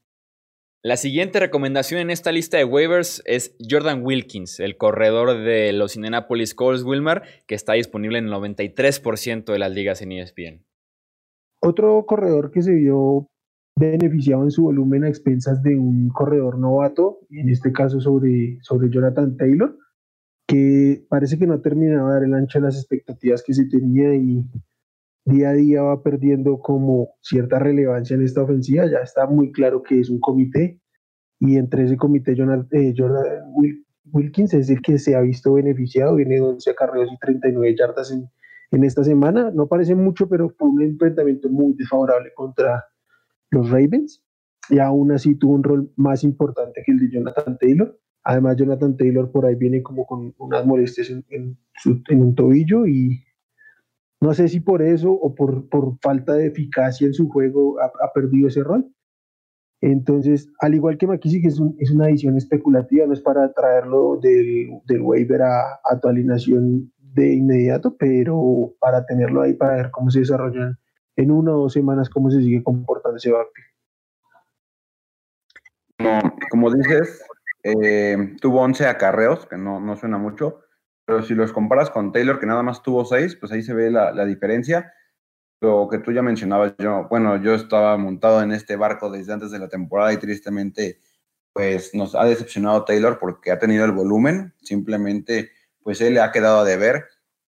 La 0.84 0.96
siguiente 0.96 1.40
recomendación 1.40 2.00
en 2.00 2.10
esta 2.10 2.30
lista 2.30 2.56
de 2.56 2.64
waivers 2.64 3.20
es 3.24 3.56
Jordan 3.68 4.00
Wilkins, 4.04 4.60
el 4.60 4.76
corredor 4.76 5.36
de 5.36 5.72
los 5.72 5.96
Indianapolis 5.96 6.54
Colts 6.54 6.84
Wilmar, 6.84 7.24
que 7.48 7.56
está 7.56 7.72
disponible 7.72 8.18
en 8.18 8.26
el 8.26 8.32
93% 8.32 9.44
de 9.44 9.58
las 9.58 9.72
ligas 9.72 10.02
en 10.02 10.12
ESPN. 10.12 10.64
Otro 11.60 12.06
corredor 12.06 12.52
que 12.52 12.62
se 12.62 12.72
vio 12.72 13.26
beneficiado 13.76 14.44
en 14.44 14.52
su 14.52 14.62
volumen 14.62 15.02
a 15.02 15.08
expensas 15.08 15.60
de 15.64 15.76
un 15.76 16.10
corredor 16.10 16.60
novato, 16.60 17.18
en 17.30 17.48
este 17.48 17.72
caso 17.72 18.00
sobre, 18.00 18.58
sobre 18.62 18.88
Jonathan 18.88 19.36
Taylor, 19.36 19.76
que 20.46 21.04
parece 21.08 21.40
que 21.40 21.46
no 21.48 21.54
ha 21.54 21.62
terminado 21.62 22.06
de 22.06 22.14
dar 22.14 22.22
el 22.22 22.34
ancho 22.34 22.58
a 22.58 22.62
las 22.62 22.76
expectativas 22.76 23.42
que 23.42 23.52
se 23.52 23.66
tenía 23.66 24.14
y 24.14 24.44
día 25.28 25.50
a 25.50 25.54
día 25.54 25.82
va 25.82 26.02
perdiendo 26.02 26.58
como 26.58 27.10
cierta 27.20 27.58
relevancia 27.58 28.14
en 28.14 28.22
esta 28.22 28.42
ofensiva. 28.42 28.86
Ya 28.86 28.98
está 28.98 29.26
muy 29.26 29.52
claro 29.52 29.82
que 29.82 30.00
es 30.00 30.10
un 30.10 30.20
comité 30.20 30.80
y 31.40 31.56
entre 31.56 31.84
ese 31.84 31.96
comité 31.96 32.34
Jordan, 32.36 32.68
eh, 32.72 32.94
Wilkins 34.12 34.54
es 34.54 34.70
el 34.70 34.80
que 34.80 34.98
se 34.98 35.14
ha 35.14 35.20
visto 35.20 35.52
beneficiado, 35.54 36.16
viene 36.16 36.36
de 36.36 36.40
11 36.40 36.70
acarreos 36.70 37.10
y 37.12 37.18
39 37.18 37.76
yardas 37.78 38.12
en, 38.12 38.84
esta 38.84 39.04
semana. 39.04 39.50
No 39.52 39.66
parece 39.66 39.94
mucho, 39.94 40.28
pero 40.28 40.50
fue 40.50 40.68
un 40.68 40.82
enfrentamiento 40.82 41.48
muy 41.48 41.74
desfavorable 41.74 42.30
contra 42.34 42.84
los 43.50 43.70
Ravens 43.70 44.22
y 44.68 44.78
aún 44.78 45.12
así 45.12 45.34
tuvo 45.36 45.54
un 45.54 45.62
rol 45.62 45.92
más 45.96 46.24
importante 46.24 46.82
que 46.84 46.92
el 46.92 46.98
de 46.98 47.10
Jonathan 47.10 47.56
Taylor. 47.58 47.98
Además, 48.24 48.56
Jonathan 48.56 48.96
Taylor 48.96 49.30
por 49.30 49.46
ahí 49.46 49.54
viene 49.54 49.82
como 49.82 50.06
con 50.06 50.34
unas 50.38 50.66
molestias 50.66 51.10
en, 51.10 51.58
un 52.10 52.34
tobillo 52.34 52.86
y 52.86 53.22
no 54.20 54.34
sé 54.34 54.48
si 54.48 54.60
por 54.60 54.82
eso 54.82 55.12
o 55.12 55.34
por, 55.34 55.68
por 55.68 55.98
falta 56.00 56.34
de 56.34 56.46
eficacia 56.46 57.06
en 57.06 57.14
su 57.14 57.28
juego 57.28 57.80
ha, 57.80 58.12
perdido 58.12 58.48
ese 58.48 58.64
rol. 58.64 58.92
Entonces, 59.80 60.50
al 60.60 60.74
igual 60.74 60.98
que 60.98 61.06
McKissick, 61.06 61.44
es, 61.44 61.60
es 61.78 61.92
una 61.92 62.08
edición 62.08 62.36
especulativa, 62.36 63.06
no 63.06 63.12
es 63.12 63.20
para 63.20 63.52
traerlo 63.52 64.18
del, 64.20 64.80
del 64.86 65.02
waiver 65.02 65.42
a, 65.42 65.80
a, 65.84 66.00
tu 66.00 66.08
alineación 66.08 66.92
de 66.96 67.34
inmediato, 67.34 67.96
pero 67.96 68.74
para 68.80 69.06
tenerlo 69.06 69.42
ahí 69.42 69.54
para 69.54 69.76
ver 69.76 69.90
cómo 69.92 70.10
se 70.10 70.18
desarrollan 70.20 70.76
en 71.14 71.30
una 71.30 71.52
o 71.52 71.62
dos 71.62 71.72
semanas, 71.72 72.10
cómo 72.10 72.28
se 72.30 72.40
sigue 72.40 72.62
comportando 72.62 73.18
ese 73.18 73.30
backfield. 73.30 73.68
como 76.50 76.72
dices, 76.72 77.24
eh, 77.62 78.36
tuvo 78.40 78.62
11 78.62 78.86
acarreos, 78.86 79.46
que 79.46 79.56
no, 79.56 79.78
no 79.78 79.94
suena 79.96 80.18
mucho, 80.18 80.60
pero 81.08 81.22
si 81.22 81.34
los 81.34 81.52
comparas 81.52 81.88
con 81.88 82.12
Taylor, 82.12 82.38
que 82.38 82.44
nada 82.44 82.62
más 82.62 82.82
tuvo 82.82 83.04
6, 83.04 83.36
pues 83.40 83.50
ahí 83.50 83.62
se 83.62 83.72
ve 83.72 83.90
la, 83.90 84.12
la 84.12 84.26
diferencia 84.26 84.92
lo 85.60 85.88
que 85.90 85.98
tú 85.98 86.12
ya 86.12 86.22
mencionabas, 86.22 86.74
yo, 86.78 87.06
bueno, 87.08 87.42
yo 87.42 87.54
estaba 87.54 87.96
montado 87.96 88.42
en 88.42 88.52
este 88.52 88.76
barco 88.76 89.10
desde 89.10 89.32
antes 89.32 89.50
de 89.50 89.58
la 89.58 89.68
temporada 89.68 90.12
y 90.12 90.18
tristemente, 90.18 91.00
pues 91.52 91.94
nos 91.94 92.14
ha 92.14 92.24
decepcionado 92.24 92.84
Taylor 92.84 93.18
porque 93.18 93.50
ha 93.50 93.58
tenido 93.58 93.84
el 93.84 93.92
volumen, 93.92 94.54
simplemente, 94.62 95.50
pues 95.82 96.00
él 96.00 96.14
le 96.14 96.20
ha 96.20 96.30
quedado 96.32 96.64
de 96.64 96.76
ver. 96.76 97.06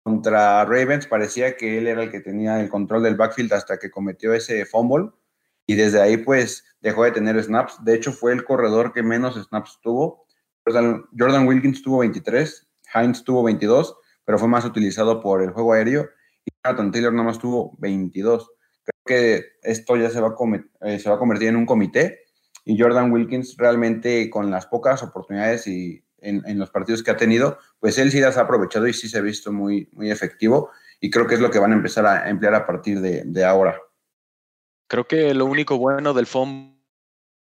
Contra 0.03 0.65
Ravens 0.65 1.07
parecía 1.07 1.57
que 1.57 1.79
él 1.79 1.87
era 1.87 2.03
el 2.03 2.11
que 2.11 2.21
tenía 2.21 2.61
el 2.61 2.69
control 2.69 3.05
del 3.05 3.15
backfield 3.15 3.53
hasta 3.53 3.79
que 3.79 3.91
cometió 3.91 4.35
ese 4.35 4.67
fumble 4.67 5.11
y 5.65 5.77
desde 5.77 6.01
ahí 6.01 6.17
pues 6.17 6.65
dejó 6.81 7.05
de 7.05 7.13
tener 7.13 7.41
snaps. 7.41 7.85
De 7.85 7.95
hecho 7.95 8.11
fue 8.11 8.33
el 8.33 8.45
corredor 8.45 8.93
que 8.93 9.05
menos 9.05 9.37
snaps 9.37 9.79
tuvo. 9.81 10.27
Jordan 10.65 11.47
Wilkins 11.47 11.83
tuvo 11.83 11.99
23, 11.99 12.69
Hines 12.95 13.25
tuvo 13.25 13.43
22, 13.43 13.97
pero 14.25 14.39
fue 14.39 14.49
más 14.49 14.65
utilizado 14.65 15.21
por 15.21 15.43
el 15.43 15.51
juego 15.51 15.73
aéreo 15.73 16.09
y 16.45 16.51
Jonathan 16.65 16.91
Taylor 16.91 17.13
nada 17.13 17.25
más 17.25 17.39
tuvo 17.39 17.77
22. 17.79 18.51
Creo 18.85 19.03
que 19.05 19.45
esto 19.63 19.97
ya 19.97 20.11
se 20.11 20.21
va, 20.21 20.29
a 20.29 20.87
eh, 20.89 20.99
se 20.99 21.09
va 21.09 21.17
a 21.17 21.19
convertir 21.19 21.49
en 21.49 21.57
un 21.57 21.67
comité 21.67 22.21
y 22.65 22.81
Jordan 22.81 23.11
Wilkins 23.13 23.57
realmente 23.57 24.31
con 24.31 24.51
las 24.51 24.67
pocas 24.67 25.03
oportunidades 25.03 25.67
y 25.67 26.05
en, 26.19 26.57
los 26.57 26.71
partidos 26.71 27.03
que 27.03 27.11
ha 27.11 27.17
tenido, 27.17 27.59
pues 27.81 27.99
él 27.99 28.13
sí 28.13 28.21
las 28.21 28.39
ha 28.39 28.43
aprovechado 28.43 28.87
y 28.87 28.93
sí 28.93 29.09
se 29.09 29.19
ha 29.19 29.23
visto 29.23 29.53
muy, 29.53 29.89
muy 29.93 30.09
efectivo 30.09 30.71
y 31.01 31.11
creo 31.11 31.27
que 31.27 31.35
es 31.35 31.41
lo 31.41 31.51
que 31.51 31.59
van 31.59 31.73
a 31.73 31.75
empezar 31.75 32.07
a 32.07 32.31
emplear 32.31 32.55
a 32.55 32.65
partir 32.65 33.01
de, 33.01 33.45
ahora. 33.45 33.77
Creo 34.87 35.09
que 35.09 35.35
lo 35.35 35.47
único 35.47 35.79
bueno 35.79 36.15
del 36.15 36.27
fondo 36.27 36.77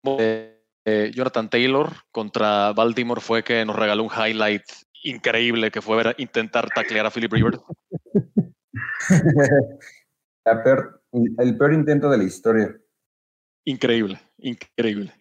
de 0.04 0.64
Jonathan 1.14 1.48
Taylor 1.48 1.92
contra 2.10 2.72
Baltimore 2.72 3.20
fue 3.20 3.44
que 3.44 3.64
nos 3.64 3.76
regaló 3.76 4.02
un 4.02 4.10
highlight 4.10 4.64
increíble 5.02 5.70
que 5.70 5.82
fue 5.82 5.96
ver, 5.96 6.14
intentar 6.18 6.68
taclear 6.68 7.06
a 7.06 7.10
Philip 7.10 7.32
Rivers. 7.32 7.60
el 11.38 11.56
peor 11.58 11.72
intento 11.72 12.10
de 12.10 12.18
la 12.18 12.24
historia. 12.24 12.76
Increíble, 13.64 14.20
increíble. 14.38 15.12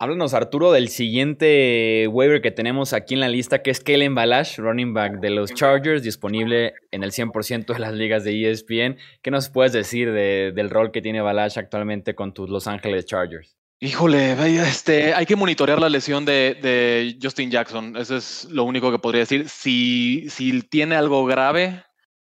Háblanos, 0.00 0.32
Arturo, 0.32 0.70
del 0.70 0.90
siguiente 0.90 2.06
waiver 2.06 2.40
que 2.40 2.52
tenemos 2.52 2.92
aquí 2.92 3.14
en 3.14 3.20
la 3.20 3.28
lista, 3.28 3.62
que 3.62 3.72
es 3.72 3.80
Kellen 3.80 4.14
Balash, 4.14 4.58
running 4.58 4.94
back 4.94 5.18
de 5.18 5.30
los 5.30 5.52
Chargers, 5.52 6.04
disponible 6.04 6.74
en 6.92 7.02
el 7.02 7.10
100% 7.10 7.66
de 7.66 7.78
las 7.80 7.94
ligas 7.94 8.22
de 8.22 8.48
ESPN. 8.48 8.96
¿Qué 9.22 9.32
nos 9.32 9.48
puedes 9.48 9.72
decir 9.72 10.12
del 10.12 10.70
rol 10.70 10.92
que 10.92 11.02
tiene 11.02 11.20
Balash 11.20 11.58
actualmente 11.58 12.14
con 12.14 12.32
tus 12.32 12.48
Los 12.48 12.68
Ángeles 12.68 13.06
Chargers? 13.06 13.57
Híjole, 13.80 14.32
este, 14.68 15.14
hay 15.14 15.24
que 15.24 15.36
monitorear 15.36 15.80
la 15.80 15.88
lesión 15.88 16.24
de, 16.24 17.16
Justin 17.22 17.50
Jackson. 17.50 17.96
Eso 17.96 18.16
es 18.16 18.44
lo 18.46 18.64
único 18.64 18.90
que 18.90 18.98
podría 18.98 19.20
decir. 19.20 19.48
Si, 19.48 20.28
si 20.30 20.62
tiene 20.62 20.96
algo 20.96 21.24
grave, 21.26 21.84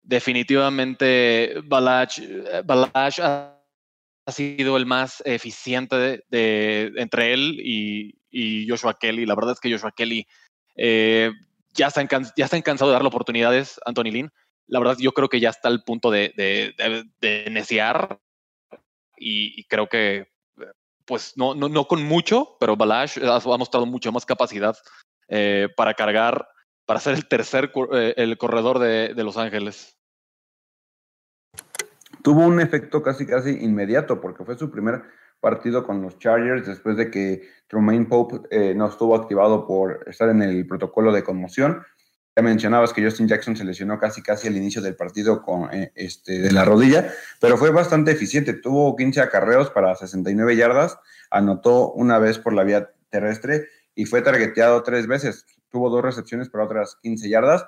definitivamente 0.03 1.55
Balach, 1.63 2.19
ha, 3.24 3.57
sido 4.27 4.77
el 4.77 4.86
más 4.86 5.24
eficiente 5.25 6.24
de, 6.29 6.93
entre 6.98 7.33
él 7.33 7.60
y, 7.60 8.67
Joshua 8.69 8.98
Kelly. 8.98 9.25
La 9.25 9.36
verdad 9.36 9.53
es 9.53 9.60
que 9.60 9.71
Joshua 9.71 9.91
Kelly 9.91 10.27
eh, 10.75 11.31
ya, 11.74 11.88
está 11.88 12.07
ya 12.07 12.45
está 12.45 12.62
cansado 12.62 12.91
de 12.91 12.93
darle 12.93 13.10
oportunidades, 13.10 13.79
Anthony 13.86 14.12
Lynn. 14.12 14.31
La 14.67 14.79
verdad, 14.79 14.98
yo 15.00 15.12
creo 15.12 15.27
que 15.27 15.39
ya 15.39 15.50
está 15.50 15.67
al 15.67 15.83
punto 15.83 16.12
de, 16.12 16.33
de, 16.38 17.45
neciar 17.51 18.19
y, 19.17 19.65
creo 19.65 19.89
que, 19.89 20.30
pues 21.11 21.33
no, 21.35 21.53
no, 21.53 21.67
no 21.67 21.89
con 21.89 22.01
mucho, 22.03 22.55
pero 22.57 22.77
Balash 22.77 23.19
ha, 23.21 23.57
mostrado 23.57 23.85
mucha 23.85 24.11
más 24.11 24.25
capacidad 24.25 24.77
eh, 25.27 25.67
para 25.75 25.93
cargar 25.93 26.47
para 26.85 27.01
ser 27.01 27.15
el 27.15 27.27
tercer 27.27 27.69
eh, 27.91 28.13
el 28.15 28.37
corredor 28.37 28.79
de, 28.79 29.13
Los 29.21 29.35
Ángeles. 29.35 29.97
Tuvo 32.23 32.45
un 32.45 32.61
efecto 32.61 33.03
casi 33.03 33.25
casi 33.25 33.49
inmediato 33.49 34.21
porque 34.21 34.45
fue 34.45 34.57
su 34.57 34.71
primer 34.71 35.03
partido 35.41 35.85
con 35.85 36.01
los 36.01 36.17
Chargers 36.17 36.65
después 36.65 36.95
de 36.95 37.11
que 37.11 37.41
Trumaine 37.67 38.05
Pope 38.05 38.47
eh, 38.49 38.73
no 38.73 38.87
estuvo 38.87 39.13
activado 39.13 39.67
por 39.67 40.05
estar 40.07 40.29
en 40.29 40.41
el 40.41 40.65
protocolo 40.65 41.11
de 41.11 41.25
conmoción. 41.25 41.83
Ya 42.35 42.43
mencionabas 42.43 42.93
que 42.93 43.03
Justin 43.03 43.27
Jackson 43.27 43.57
se 43.57 43.65
lesionó 43.65 44.00
casi 44.00 44.21
casi 44.21 44.47
al 44.47 44.55
inicio 44.55 44.81
del 44.81 44.95
partido 44.95 45.41
con, 45.41 45.73
eh, 45.73 45.91
este, 45.95 46.39
de 46.39 46.51
la 46.51 46.63
rodilla, 46.63 47.11
pero 47.41 47.57
fue 47.57 47.71
bastante 47.71 48.11
eficiente. 48.11 48.53
Tuvo 48.53 48.95
15 48.95 49.19
acarreos 49.19 49.69
para 49.69 49.95
69 49.95 50.55
yardas, 50.55 50.97
anotó 51.29 51.91
una 51.91 52.19
vez 52.19 52.39
por 52.39 52.53
la 52.53 52.63
vía 52.63 52.91
terrestre 53.09 53.67
y 53.95 54.05
fue 54.05 54.21
targeteado 54.21 54.81
tres 54.83 55.07
veces 55.07 55.45
tuvo 55.71 55.89
dos 55.89 56.03
recepciones 56.03 56.50
para 56.50 56.65
otras 56.65 56.97
15 57.01 57.29
yardas. 57.29 57.65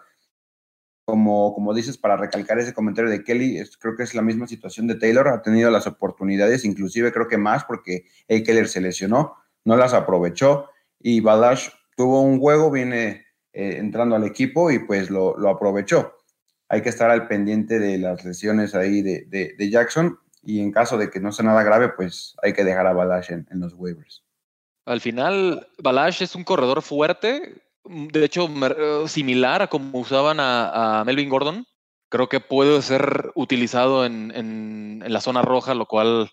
Como, 1.05 1.53
como 1.53 1.74
dices, 1.74 1.98
para 1.98 2.15
recalcar 2.15 2.60
ese 2.60 2.74
comentario 2.74 3.12
de 3.12 3.25
Kelly, 3.25 3.62
creo 3.79 3.98
que 3.98 4.03
es 4.03 4.15
la 4.15 4.22
misma 4.22 4.48
situación 4.48 4.88
de 4.88 4.96
Taylor, 4.96 5.27
ha 5.27 5.41
tenido 5.41 5.70
las 5.70 5.86
oportunidades, 5.86 6.63
inclusive 6.63 7.12
creo 7.12 7.27
que 7.27 7.38
más 7.38 7.65
porque 7.65 8.05
el 8.29 8.43
Keller 8.43 8.70
se 8.70 8.79
lesionó, 8.79 9.36
no 9.65 9.75
las 9.75 9.93
aprovechó 9.93 10.70
y 11.00 11.20
Badash 11.20 11.70
tuvo 11.98 12.22
un 12.22 12.39
juego, 12.39 12.72
viene 12.72 13.23
eh, 13.53 13.77
entrando 13.77 14.15
al 14.15 14.24
equipo 14.24 14.72
y 14.72 14.79
pues 14.79 15.10
lo, 15.10 15.38
lo, 15.38 15.50
aprovechó. 15.50 16.13
Hay 16.69 16.81
que 16.81 16.89
estar 16.89 17.12
al 17.12 17.27
pendiente 17.27 17.77
de 17.77 18.00
las 18.00 18.25
lesiones 18.25 18.74
ahí 18.74 19.01
de, 19.03 19.25
de, 19.29 19.69
Jackson 19.69 20.17
y 20.41 20.60
en 20.60 20.72
caso 20.72 20.98
de 20.98 21.12
que 21.12 21.19
no 21.19 21.31
sea 21.31 21.45
nada 21.45 21.62
grave, 21.62 21.89
pues 21.89 22.36
hay 22.41 22.53
que 22.53 22.63
dejar 22.63 22.88
a 22.88 22.93
Balash 22.93 23.31
en, 23.31 23.48
los 23.60 23.74
waivers. 23.75 24.24
Al 24.86 25.01
final, 25.01 25.67
Balash 25.77 26.24
es 26.24 26.36
un 26.36 26.43
corredor 26.43 26.81
fuerte, 26.81 27.62
de 27.86 28.25
hecho, 28.25 28.50
eh, 28.50 29.07
similar 29.07 29.62
a 29.62 29.67
como 29.67 30.00
usaban 30.00 30.38
a, 30.39 31.03
Melvin 31.05 31.29
Gordon. 31.29 31.65
Creo 32.10 32.27
que 32.29 32.39
puede 32.39 32.81
ser 32.81 33.31
utilizado 33.36 34.05
en, 34.05 34.31
en, 34.36 35.03
la 35.05 35.22
zona 35.22 35.41
roja, 35.41 35.75
lo 35.75 35.86
cual, 35.86 36.31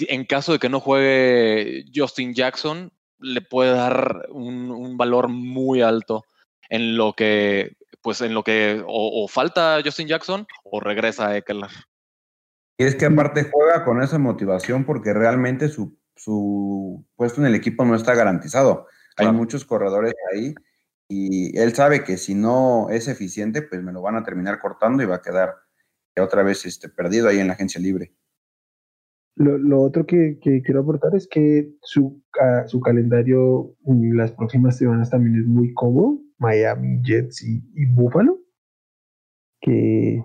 en 0.00 0.24
caso 0.24 0.52
de 0.52 0.58
que 0.58 0.68
no 0.68 0.80
juegue 0.80 1.84
Justin 1.94 2.34
Jackson, 2.34 2.92
le 3.20 3.40
puede 3.42 3.72
dar 3.72 4.26
un, 4.30 4.96
valor 4.96 5.28
muy 5.28 5.82
alto 5.82 6.24
en 6.70 6.96
lo 6.96 7.12
que, 7.12 7.76
pues 8.00 8.22
en 8.22 8.32
lo 8.32 8.42
que 8.42 8.82
o, 8.86 9.28
falta 9.28 9.80
Justin 9.84 10.08
Jackson 10.08 10.46
o 10.64 10.80
regresa 10.80 11.36
Eckler. 11.36 11.70
Y 12.78 12.84
es 12.84 12.94
que 12.94 13.04
aparte 13.04 13.50
juega 13.52 13.84
con 13.84 14.02
esa 14.02 14.18
motivación 14.18 14.84
porque 14.86 15.12
realmente 15.12 15.68
su, 15.68 15.98
su 16.16 17.04
puesto 17.16 17.42
en 17.42 17.48
el 17.48 17.54
equipo 17.54 17.84
no 17.84 17.94
está 17.94 18.14
garantizado. 18.14 18.86
Hay 19.16 19.30
muchos 19.32 19.66
corredores 19.66 20.14
ahí 20.32 20.54
y 21.08 21.58
él 21.58 21.74
sabe 21.74 22.04
que 22.04 22.16
si 22.16 22.34
no 22.34 22.88
es 22.88 23.08
eficiente, 23.08 23.60
pues 23.60 23.82
me 23.82 23.92
lo 23.92 24.00
van 24.00 24.16
a 24.16 24.22
terminar 24.22 24.58
cortando 24.58 25.02
y 25.02 25.06
va 25.06 25.16
a 25.16 25.22
quedar 25.22 25.56
otra 26.18 26.42
vez 26.42 26.64
este, 26.64 26.88
perdido 26.88 27.28
ahí 27.28 27.38
en 27.38 27.48
la 27.48 27.54
agencia 27.54 27.80
libre. 27.80 28.14
Lo, 29.36 29.82
otro 29.82 30.06
que, 30.06 30.38
quiero 30.40 30.80
aportar 30.80 31.14
es 31.14 31.26
que 31.26 31.70
su, 31.82 32.22
su 32.66 32.80
calendario 32.80 33.74
en 33.86 34.16
las 34.16 34.32
próximas 34.32 34.76
semanas 34.76 35.08
también 35.10 35.40
es 35.40 35.46
muy 35.46 35.72
cómodo. 35.72 36.20
Miami, 36.40 37.00
Jets 37.02 37.44
y, 37.44 37.86
Buffalo, 37.86 38.40
que 39.60 40.24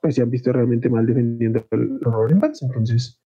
pues 0.00 0.14
se 0.14 0.22
han 0.22 0.30
visto 0.30 0.52
realmente 0.52 0.88
mal 0.88 1.06
defendiendo 1.06 1.66
los 1.70 2.14
running 2.14 2.40
backs. 2.40 2.62
Entonces, 2.62 3.22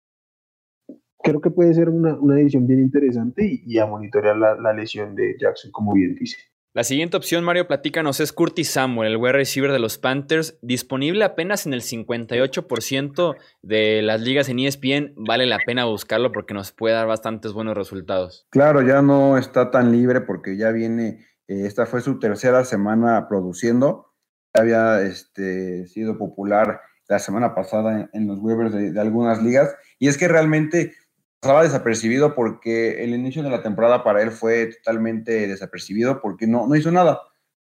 creo 1.22 1.40
que 1.40 1.50
puede 1.50 1.74
ser 1.74 1.88
una, 1.88 2.14
una 2.14 2.40
edición 2.40 2.66
bien 2.66 2.80
interesante 2.80 3.60
y, 3.64 3.78
a 3.78 3.86
monitorear 3.86 4.36
la, 4.36 4.72
lesión 4.72 5.14
de 5.14 5.36
Jackson, 5.38 5.70
como 5.70 5.92
bien 5.92 6.14
dice. 6.14 6.38
La 6.72 6.84
siguiente 6.84 7.16
opción, 7.16 7.42
Mario, 7.42 7.66
platícanos, 7.66 8.20
es 8.20 8.34
Curtis 8.34 8.68
Samuel, 8.68 9.12
el 9.12 9.16
wide 9.16 9.32
receiver 9.32 9.72
de 9.72 9.78
los 9.78 9.96
Panthers, 9.96 10.58
disponible 10.60 11.24
apenas 11.24 11.64
en 11.66 11.72
el 11.72 11.80
58% 11.80 13.34
de 13.62 14.02
las 14.02 14.20
ligas 14.20 14.50
en 14.50 14.58
ESPN. 14.58 15.14
Vale 15.16 15.46
la 15.46 15.58
pena 15.64 15.86
buscarlo 15.86 16.32
porque 16.32 16.52
nos 16.52 16.72
puede 16.72 16.94
dar 16.94 17.06
bastantes 17.06 17.54
buenos 17.54 17.76
resultados. 17.78 18.46
Claro, 18.50 18.82
ya 18.82 19.00
no 19.00 19.38
está 19.38 19.70
tan 19.70 19.90
libre 19.90 20.20
porque 20.20 20.58
ya 20.58 20.70
viene, 20.70 21.24
esta 21.48 21.86
fue 21.86 22.00
su 22.00 22.18
tercera 22.18 22.64
semana 22.64 23.28
produciendo. 23.28 24.12
Había 24.52 25.02
este, 25.02 25.86
sido 25.86 26.18
popular 26.18 26.80
la 27.08 27.18
semana 27.18 27.54
pasada 27.54 28.08
en, 28.12 28.26
los 28.26 28.38
waivers 28.40 28.72
de 28.72 29.00
algunas 29.00 29.42
ligas. 29.42 29.74
Y 29.98 30.08
es 30.08 30.18
que 30.18 30.28
realmente 30.28 30.94
pasaba 31.40 31.62
desapercibido 31.62 32.34
porque 32.34 33.04
el 33.04 33.14
inicio 33.14 33.42
de 33.42 33.50
la 33.50 33.62
temporada 33.62 34.02
para 34.02 34.22
él 34.22 34.30
fue 34.30 34.66
totalmente 34.66 35.46
desapercibido 35.46 36.20
porque 36.20 36.46
no, 36.46 36.66
no 36.66 36.74
hizo 36.74 36.90
nada. 36.90 37.20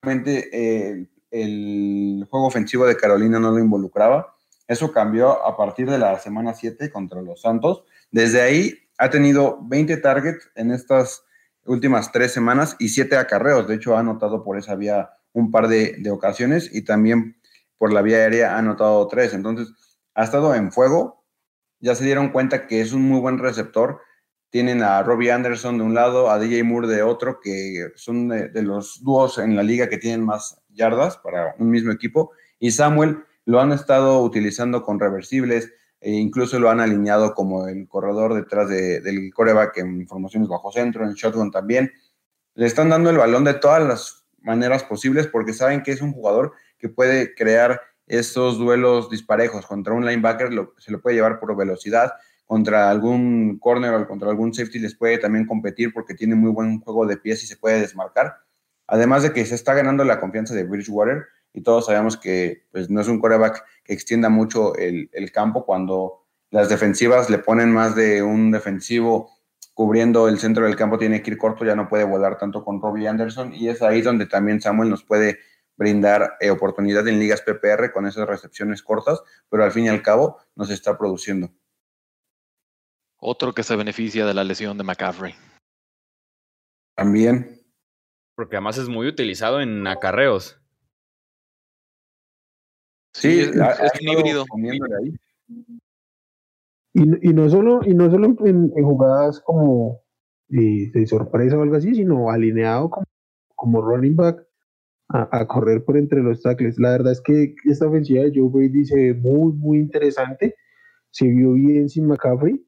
Realmente 0.02 0.48
eh, 0.52 1.08
el 1.30 2.26
juego 2.30 2.46
ofensivo 2.46 2.86
de 2.86 2.96
Carolina 2.96 3.40
no 3.40 3.50
lo 3.50 3.58
involucraba. 3.58 4.34
Eso 4.68 4.92
cambió 4.92 5.44
a 5.44 5.56
partir 5.56 5.90
de 5.90 5.98
la 5.98 6.18
semana 6.18 6.54
7 6.54 6.90
contra 6.90 7.22
los 7.22 7.40
Santos. 7.40 7.84
Desde 8.10 8.40
ahí 8.40 8.74
ha 8.98 9.10
tenido 9.10 9.58
20 9.62 9.96
targets 9.98 10.50
en 10.54 10.70
estas 10.70 11.24
últimas 11.66 12.12
tres 12.12 12.32
semanas 12.32 12.76
y 12.78 12.88
7 12.88 13.16
acarreos. 13.16 13.66
De 13.66 13.74
hecho, 13.74 13.96
ha 13.96 14.00
anotado 14.00 14.42
por 14.44 14.58
esa 14.58 14.74
vía 14.74 15.10
un 15.32 15.50
par 15.50 15.68
de, 15.68 15.96
de 15.98 16.10
ocasiones 16.10 16.70
y 16.72 16.82
también 16.82 17.36
por 17.78 17.92
la 17.92 18.02
vía 18.02 18.18
aérea 18.18 18.54
ha 18.54 18.58
anotado 18.58 19.06
tres. 19.08 19.34
Entonces, 19.34 19.72
ha 20.14 20.24
estado 20.24 20.54
en 20.54 20.72
fuego, 20.72 21.24
ya 21.80 21.94
se 21.94 22.04
dieron 22.04 22.30
cuenta 22.30 22.66
que 22.66 22.80
es 22.80 22.92
un 22.92 23.02
muy 23.02 23.20
buen 23.20 23.38
receptor. 23.38 24.00
Tienen 24.50 24.82
a 24.82 25.02
Robbie 25.02 25.32
Anderson 25.32 25.78
de 25.78 25.84
un 25.84 25.94
lado, 25.94 26.30
a 26.30 26.38
DJ 26.38 26.62
Moore 26.62 26.88
de 26.88 27.02
otro, 27.02 27.40
que 27.40 27.88
son 27.96 28.28
de, 28.28 28.62
los 28.62 29.02
dúos 29.02 29.38
en 29.38 29.56
la 29.56 29.62
liga 29.62 29.88
que 29.88 29.98
tienen 29.98 30.24
más 30.24 30.62
yardas 30.70 31.18
para 31.18 31.56
un 31.58 31.70
mismo 31.70 31.92
equipo. 31.92 32.30
Y 32.58 32.70
Samuel 32.70 33.24
lo 33.44 33.60
han 33.60 33.72
estado 33.72 34.22
utilizando 34.22 34.82
con 34.82 35.00
reversibles, 35.00 35.72
e 36.04 36.10
incluso 36.10 36.58
lo 36.58 36.68
han 36.68 36.80
alineado 36.80 37.32
como 37.32 37.66
el 37.66 37.88
corredor 37.88 38.34
detrás 38.34 38.68
del 38.68 39.32
coreback 39.32 39.78
en 39.78 40.06
formaciones 40.06 40.50
bajo 40.50 40.70
centro, 40.70 41.02
en 41.02 41.14
shotgun 41.14 41.50
también. 41.50 41.90
Le 42.54 42.66
están 42.66 42.90
dando 42.90 43.08
el 43.08 43.16
balón 43.16 43.44
de 43.44 43.54
todas 43.54 43.82
las 43.82 44.26
maneras 44.42 44.84
posibles 44.84 45.26
porque 45.26 45.54
saben 45.54 45.82
que 45.82 45.92
es 45.92 46.02
un 46.02 46.12
jugador 46.12 46.52
que 46.76 46.90
puede 46.90 47.34
crear 47.34 47.80
estos 48.06 48.58
duelos 48.58 49.08
disparejos 49.08 49.64
contra 49.64 49.94
un 49.94 50.04
linebacker 50.04 50.50
se 50.76 50.92
lo 50.92 51.00
puede 51.00 51.16
llevar 51.16 51.40
por 51.40 51.56
velocidad, 51.56 52.12
contra 52.44 52.90
algún 52.90 53.58
corner 53.58 53.94
o 53.94 54.06
contra 54.06 54.28
algún 54.28 54.52
safety 54.52 54.80
les 54.80 54.94
puede 54.94 55.16
también 55.16 55.46
competir 55.46 55.94
porque 55.94 56.12
tiene 56.12 56.34
muy 56.34 56.50
buen 56.50 56.80
juego 56.80 57.06
de 57.06 57.16
pies 57.16 57.42
y 57.44 57.46
se 57.46 57.56
puede 57.56 57.80
desmarcar. 57.80 58.36
Además 58.86 59.22
de 59.22 59.32
que 59.32 59.46
se 59.46 59.54
está 59.54 59.72
ganando 59.72 60.04
la 60.04 60.20
confianza 60.20 60.54
de 60.54 60.64
Bridgewater 60.64 61.24
y 61.54 61.62
todos 61.62 61.86
sabemos 61.86 62.16
que 62.16 62.66
pues, 62.72 62.90
no 62.90 63.00
es 63.00 63.08
un 63.08 63.20
coreback 63.20 63.64
que 63.84 63.94
extienda 63.94 64.28
mucho 64.28 64.74
el, 64.76 65.08
el 65.12 65.32
campo 65.32 65.64
cuando 65.64 66.26
las 66.50 66.68
defensivas 66.68 67.30
le 67.30 67.38
ponen 67.38 67.72
más 67.72 67.94
de 67.94 68.22
un 68.22 68.50
defensivo 68.50 69.30
cubriendo 69.72 70.28
el 70.28 70.38
centro 70.38 70.66
del 70.66 70.76
campo, 70.76 70.98
tiene 70.98 71.22
que 71.22 71.32
ir 71.32 71.38
corto, 71.38 71.64
ya 71.64 71.74
no 71.74 71.88
puede 71.88 72.04
volar 72.04 72.38
tanto 72.38 72.64
con 72.64 72.80
Robbie 72.80 73.08
Anderson 73.08 73.54
y 73.54 73.68
es 73.68 73.82
ahí 73.82 74.02
donde 74.02 74.26
también 74.26 74.60
Samuel 74.60 74.90
nos 74.90 75.04
puede 75.04 75.38
brindar 75.76 76.36
eh, 76.40 76.50
oportunidad 76.50 77.06
en 77.08 77.18
ligas 77.18 77.42
PPR 77.42 77.92
con 77.92 78.06
esas 78.06 78.28
recepciones 78.28 78.82
cortas, 78.82 79.20
pero 79.48 79.64
al 79.64 79.72
fin 79.72 79.86
y 79.86 79.88
al 79.88 80.02
cabo 80.02 80.38
nos 80.54 80.70
está 80.70 80.96
produciendo. 80.96 81.50
Otro 83.18 83.52
que 83.52 83.62
se 83.62 83.74
beneficia 83.76 84.26
de 84.26 84.34
la 84.34 84.44
lesión 84.44 84.76
de 84.78 84.84
McCaffrey. 84.84 85.34
También. 86.94 87.62
Porque 88.36 88.56
además 88.56 88.78
es 88.78 88.88
muy 88.88 89.08
utilizado 89.08 89.60
en 89.60 89.86
acarreos. 89.86 90.60
Sí, 93.14 93.40
es, 93.40 93.50
un 93.50 94.18
híbrido. 94.18 94.44
Y, 96.92 97.32
no 97.32 97.48
solo, 97.48 97.80
y 97.84 97.94
no 97.94 98.10
solo 98.10 98.36
en, 98.44 98.70
jugadas 98.70 99.40
como 99.40 100.02
eh, 100.50 100.90
de 100.92 101.06
sorpresa 101.06 101.58
o 101.58 101.62
algo 101.62 101.76
así, 101.76 101.94
sino 101.94 102.30
alineado 102.30 102.90
como, 102.90 103.06
como 103.54 103.80
running 103.80 104.14
back 104.14 104.44
a, 105.08 105.46
correr 105.46 105.84
por 105.84 105.96
entre 105.96 106.22
los 106.22 106.42
tackles. 106.42 106.78
La 106.78 106.92
verdad 106.92 107.12
es 107.12 107.20
que 107.20 107.54
esta 107.64 107.86
ofensiva 107.86 108.24
de 108.24 108.32
Joe 108.34 108.48
Brady 108.48 108.84
se 108.84 108.96
ve 108.96 109.14
muy, 109.14 109.52
muy 109.52 109.78
interesante. 109.78 110.54
Se 111.10 111.26
vio 111.26 111.52
bien 111.52 111.88
sin 111.88 112.06
McCaffrey. 112.06 112.64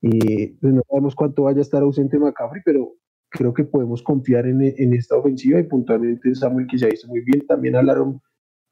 Y 0.00 0.48
pues 0.58 0.72
no 0.72 0.82
sabemos 0.88 1.14
cuánto 1.14 1.44
vaya 1.44 1.58
a 1.58 1.62
estar 1.62 1.82
ausente 1.82 2.18
McCaffrey, 2.18 2.62
pero 2.64 2.94
creo 3.30 3.52
que 3.52 3.64
podemos 3.64 4.02
confiar 4.02 4.46
en, 4.46 4.62
en 4.62 4.94
esta 4.94 5.16
ofensiva 5.16 5.58
y 5.58 5.64
puntualmente 5.64 6.34
Samuel 6.34 6.68
que 6.68 6.78
se 6.78 6.86
ha 6.86 6.90
visto 6.90 7.08
muy 7.08 7.20
bien. 7.22 7.46
También 7.46 7.76
hablaron, 7.76 8.20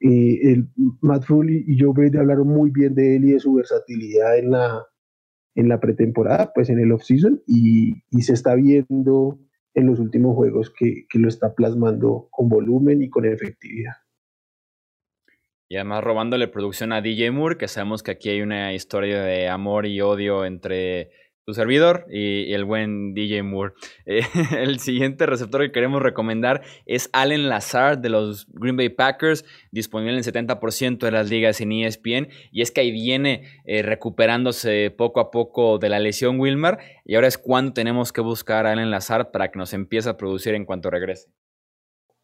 eh, 0.00 0.52
el, 0.52 0.68
Matt 1.00 1.24
Foley 1.24 1.64
y 1.66 1.78
Joe 1.78 1.92
Brady 1.92 2.18
hablaron 2.18 2.48
muy 2.48 2.70
bien 2.70 2.94
de 2.94 3.16
él 3.16 3.24
y 3.24 3.32
de 3.32 3.40
su 3.40 3.54
versatilidad 3.54 4.38
en 4.38 4.50
la, 4.50 4.86
en 5.54 5.68
la 5.68 5.80
pretemporada, 5.80 6.52
pues 6.54 6.68
en 6.68 6.78
el 6.78 6.92
offseason, 6.92 7.42
y, 7.46 8.02
y 8.10 8.22
se 8.22 8.34
está 8.34 8.54
viendo 8.54 9.38
en 9.76 9.86
los 9.86 10.00
últimos 10.00 10.34
juegos 10.34 10.70
que, 10.70 11.06
lo 11.14 11.28
está 11.28 11.54
plasmando 11.54 12.28
con 12.30 12.48
volumen 12.48 13.02
y 13.02 13.10
con 13.10 13.26
efectividad. 13.26 13.92
Y 15.68 15.76
además 15.76 16.02
robándole 16.02 16.48
producción 16.48 16.92
a 16.92 17.02
DJ 17.02 17.30
Moore, 17.30 17.58
que 17.58 17.68
sabemos 17.68 18.02
que 18.02 18.12
aquí 18.12 18.30
hay 18.30 18.40
una 18.40 18.72
historia 18.72 19.22
de 19.22 19.48
amor 19.48 19.84
y 19.86 20.00
odio 20.00 20.46
entre 20.46 21.10
tu 21.46 21.54
servidor 21.54 22.06
y, 22.10 22.52
el 22.52 22.64
buen 22.64 23.14
DJ 23.14 23.42
Moore. 23.42 23.72
Eh, 24.08 24.22
el 24.58 24.78
siguiente 24.78 25.26
receptor 25.26 25.62
que 25.62 25.72
queremos 25.72 26.00
recomendar 26.00 26.62
es 26.84 27.10
Allen 27.12 27.48
Lazard 27.48 27.98
de 27.98 28.08
los 28.08 28.46
Green 28.52 28.76
Bay 28.76 28.88
Packers, 28.88 29.44
disponible 29.72 30.16
en 30.16 30.22
70% 30.22 30.98
de 30.98 31.10
las 31.10 31.28
ligas 31.28 31.60
en 31.60 31.72
ESPN. 31.72 32.28
Y 32.52 32.62
es 32.62 32.70
que 32.70 32.82
ahí 32.82 32.92
viene 32.92 33.42
eh, 33.64 33.82
recuperándose 33.82 34.92
poco 34.96 35.20
a 35.20 35.30
poco 35.30 35.78
de 35.78 35.88
la 35.88 35.98
lesión 35.98 36.38
Wilmer. 36.38 36.78
Y 37.04 37.14
ahora 37.14 37.26
es 37.26 37.38
cuando 37.38 37.72
tenemos 37.72 38.12
que 38.12 38.20
buscar 38.20 38.66
a 38.66 38.72
Allen 38.72 38.90
Lazard 38.90 39.30
para 39.32 39.50
que 39.50 39.58
nos 39.58 39.72
empiece 39.72 40.08
a 40.08 40.16
producir 40.16 40.54
en 40.54 40.64
cuanto 40.64 40.90
regrese. 40.90 41.30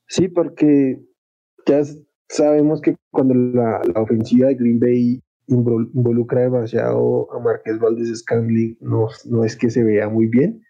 Sí, 0.07 0.29
porque 0.29 0.99
ya 1.67 1.83
sabemos 2.29 2.81
que 2.81 2.97
cuando 3.11 3.35
la, 3.35 3.83
la 3.95 4.03
ofensiva 4.03 4.49
de 4.49 4.55
Green 4.55 4.79
Bay 4.79 5.21
involucra 5.53 6.43
demasiado 6.43 7.33
a 7.33 7.39
Marqués 7.41 7.79
Valdés 7.79 8.19
Scantling, 8.19 8.77
no, 8.81 9.09
no 9.27 9.45
es 9.45 9.57
que 9.57 9.71
se 9.71 9.85
vea 9.85 10.09
muy 10.09 10.27
bien. 10.27 10.63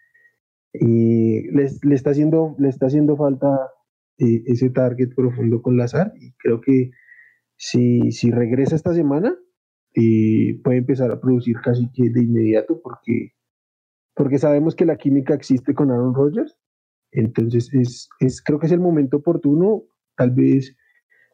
Y 0.73 1.49
le, 1.51 1.69
le 1.83 1.95
está, 1.95 2.11
haciendo, 2.11 2.55
le 2.57 2.69
está 2.69 2.87
haciendo 2.87 3.15
falta 3.15 3.71
eh, 4.17 4.43
ese 4.45 4.69
target 4.69 5.13
profundo 5.15 5.61
con 5.61 5.75
Lazar 5.75 6.13
y 6.19 6.33
creo 6.33 6.61
que 6.61 6.91
si, 7.55 8.11
si 8.11 8.29
regresa 8.29 8.75
esta 8.75 8.93
semana 8.93 9.35
eh, 9.95 10.59
puede 10.63 10.77
empezar 10.77 11.11
a 11.11 11.19
producir 11.19 11.57
casi 11.63 11.89
que 11.91 12.09
de 12.09 12.21
inmediato 12.23 12.79
porque, 12.81 13.33
porque 14.15 14.37
sabemos 14.37 14.75
que 14.75 14.85
la 14.85 14.97
química 14.97 15.33
existe 15.33 15.73
con 15.73 15.89
Aaron 15.89 16.13
Rodgers. 16.13 16.57
Entonces 17.11 17.73
es, 17.73 18.09
es, 18.19 18.41
creo 18.41 18.59
que 18.59 18.67
es 18.67 18.71
el 18.71 18.79
momento 18.79 19.17
oportuno, 19.17 19.83
tal 20.15 20.31
vez 20.31 20.75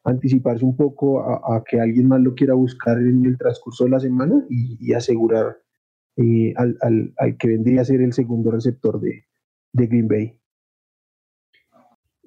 anticiparse 0.09 0.65
un 0.65 0.75
poco 0.75 1.21
a, 1.21 1.63
que 1.63 1.79
alguien 1.79 2.07
más 2.07 2.21
lo 2.21 2.35
quiera 2.35 2.53
buscar 2.53 2.97
en 2.97 3.25
el 3.25 3.37
transcurso 3.37 3.85
de 3.85 3.91
la 3.91 3.99
semana 3.99 4.43
y, 4.49 4.93
asegurar 4.93 5.57
eh, 6.17 6.53
al, 6.57 7.13
que 7.37 7.47
vendría 7.47 7.81
a 7.81 7.85
ser 7.85 8.01
el 8.01 8.13
segundo 8.13 8.51
receptor 8.51 8.99
de 8.99 9.25
Green 9.73 10.07
Bay. 10.07 10.39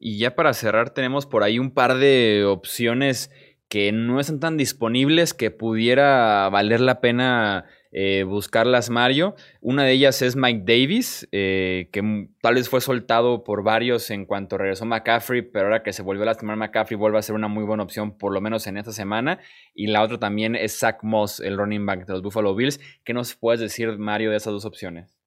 Y 0.04 0.18
ya 0.18 0.34
para 0.34 0.52
cerrar 0.52 0.90
tenemos 0.90 1.26
por 1.26 1.44
ahí 1.44 1.60
un 1.60 1.70
par 1.70 1.96
de 1.96 2.44
opciones 2.44 3.30
que 3.68 3.92
no 3.92 4.18
están 4.18 4.40
tan 4.40 4.56
disponibles 4.56 5.32
que 5.32 5.52
pudiera 5.52 6.48
valer 6.48 6.80
la 6.80 7.00
pena 7.00 7.66
eh, 7.92 8.24
buscarlas 8.24 8.88
Mario. 8.88 9.36
Una 9.60 9.84
de 9.84 9.92
ellas 9.92 10.22
es 10.22 10.34
Mike 10.34 10.62
Davis, 10.64 11.28
eh, 11.30 11.90
que 11.92 12.28
tal 12.40 12.54
vez 12.54 12.68
fue 12.68 12.80
soltado 12.80 13.44
por 13.44 13.62
varios 13.62 14.10
en 14.10 14.24
cuanto 14.24 14.56
regresó 14.56 14.86
McCaffrey, 14.86 15.42
pero 15.42 15.66
ahora 15.66 15.82
que 15.82 15.92
se 15.92 16.02
volvió 16.02 16.22
a 16.22 16.26
lastimar 16.26 16.56
McCaffrey 16.56 16.96
vuelve 16.96 17.18
a 17.18 17.22
ser 17.22 17.34
una 17.34 17.48
muy 17.48 17.64
buena 17.64 17.82
opción, 17.82 18.16
por 18.16 18.32
lo 18.32 18.40
menos 18.40 18.66
en 18.66 18.78
esta 18.78 18.92
semana. 18.92 19.38
Y 19.74 19.88
la 19.88 20.02
otra 20.02 20.18
también 20.18 20.56
es 20.56 20.78
Zach 20.78 21.00
Moss, 21.02 21.40
el 21.40 21.58
running 21.58 21.84
back 21.84 22.06
de 22.06 22.14
los 22.14 22.22
Buffalo 22.22 22.54
Bills. 22.54 22.80
¿Qué 23.04 23.12
nos 23.12 23.34
puedes 23.34 23.60
decir, 23.60 23.98
Mario, 23.98 24.30
de 24.30 24.38
esas 24.38 24.54
dos 24.54 24.64
opciones? 24.64 25.18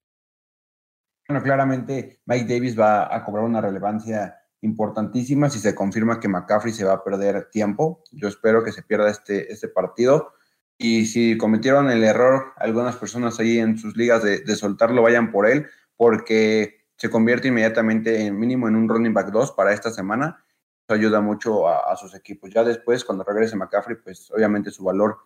Bueno, 1.28 1.42
claramente 1.42 2.20
Mike 2.26 2.52
Davis 2.52 2.78
va 2.78 3.14
a 3.14 3.24
cobrar 3.24 3.44
una 3.44 3.60
relevancia 3.60 4.36
importantísima 4.60 5.50
si 5.50 5.60
se 5.60 5.74
confirma 5.74 6.18
que 6.18 6.28
McCaffrey 6.28 6.72
se 6.72 6.84
va 6.84 6.94
a 6.94 7.04
perder 7.04 7.48
tiempo. 7.50 8.02
Yo 8.10 8.26
espero 8.26 8.64
que 8.64 8.72
se 8.72 8.82
pierda 8.82 9.10
este, 9.10 9.52
este 9.52 9.68
partido 9.68 10.32
y 10.78 11.06
si 11.06 11.38
cometieron 11.38 11.90
el 11.90 12.04
error 12.04 12.52
algunas 12.56 12.96
personas 12.96 13.40
ahí 13.40 13.58
en 13.58 13.78
sus 13.78 13.96
ligas 13.96 14.22
de, 14.22 14.56
soltarlo, 14.56 15.02
vayan 15.02 15.30
por 15.30 15.46
él, 15.46 15.66
porque 15.96 16.84
se 16.96 17.08
convierte 17.10 17.48
inmediatamente 17.48 18.26
en 18.26 18.38
mínimo 18.38 18.68
en 18.68 18.76
un 18.76 18.88
running 18.88 19.14
back 19.14 19.30
2 19.30 19.52
para 19.52 19.72
esta 19.72 19.90
semana. 19.90 20.44
Eso 20.86 20.94
ayuda 20.94 21.20
mucho 21.20 21.68
a, 21.68 21.96
sus 21.96 22.14
equipos. 22.14 22.50
Ya 22.52 22.62
después, 22.62 23.04
cuando 23.04 23.24
regrese 23.24 23.56
McCaffrey, 23.56 23.96
pues 24.02 24.30
obviamente 24.30 24.70
su 24.70 24.84
valor 24.84 25.18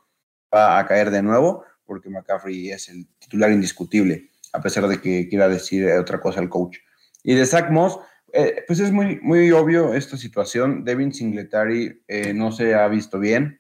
va 0.55 0.79
a 0.79 0.87
caer 0.87 1.11
de 1.11 1.23
nuevo, 1.23 1.65
porque 1.85 2.09
McCaffrey 2.09 2.71
es 2.71 2.89
el 2.89 3.07
titular 3.19 3.51
indiscutible, 3.51 4.31
a 4.53 4.61
pesar 4.61 4.87
de 4.89 5.01
que 5.01 5.29
quiera 5.29 5.49
decir 5.49 5.91
otra 5.93 6.21
cosa 6.21 6.41
el 6.41 6.49
coach. 6.49 6.79
Y 7.23 7.35
de 7.35 7.45
Zach 7.47 7.71
Moss, 7.71 7.99
Eh, 8.33 8.63
pues 8.65 8.79
es 8.79 8.93
muy, 8.93 9.19
muy 9.23 9.51
obvio 9.51 9.93
esta 9.93 10.17
situación. 10.17 10.85
Devin 10.85 11.13
Singletary 11.13 12.05
eh, 12.07 12.33
no 12.33 12.53
se 12.53 12.75
ha 12.75 12.87
visto 12.87 13.19
bien. 13.19 13.60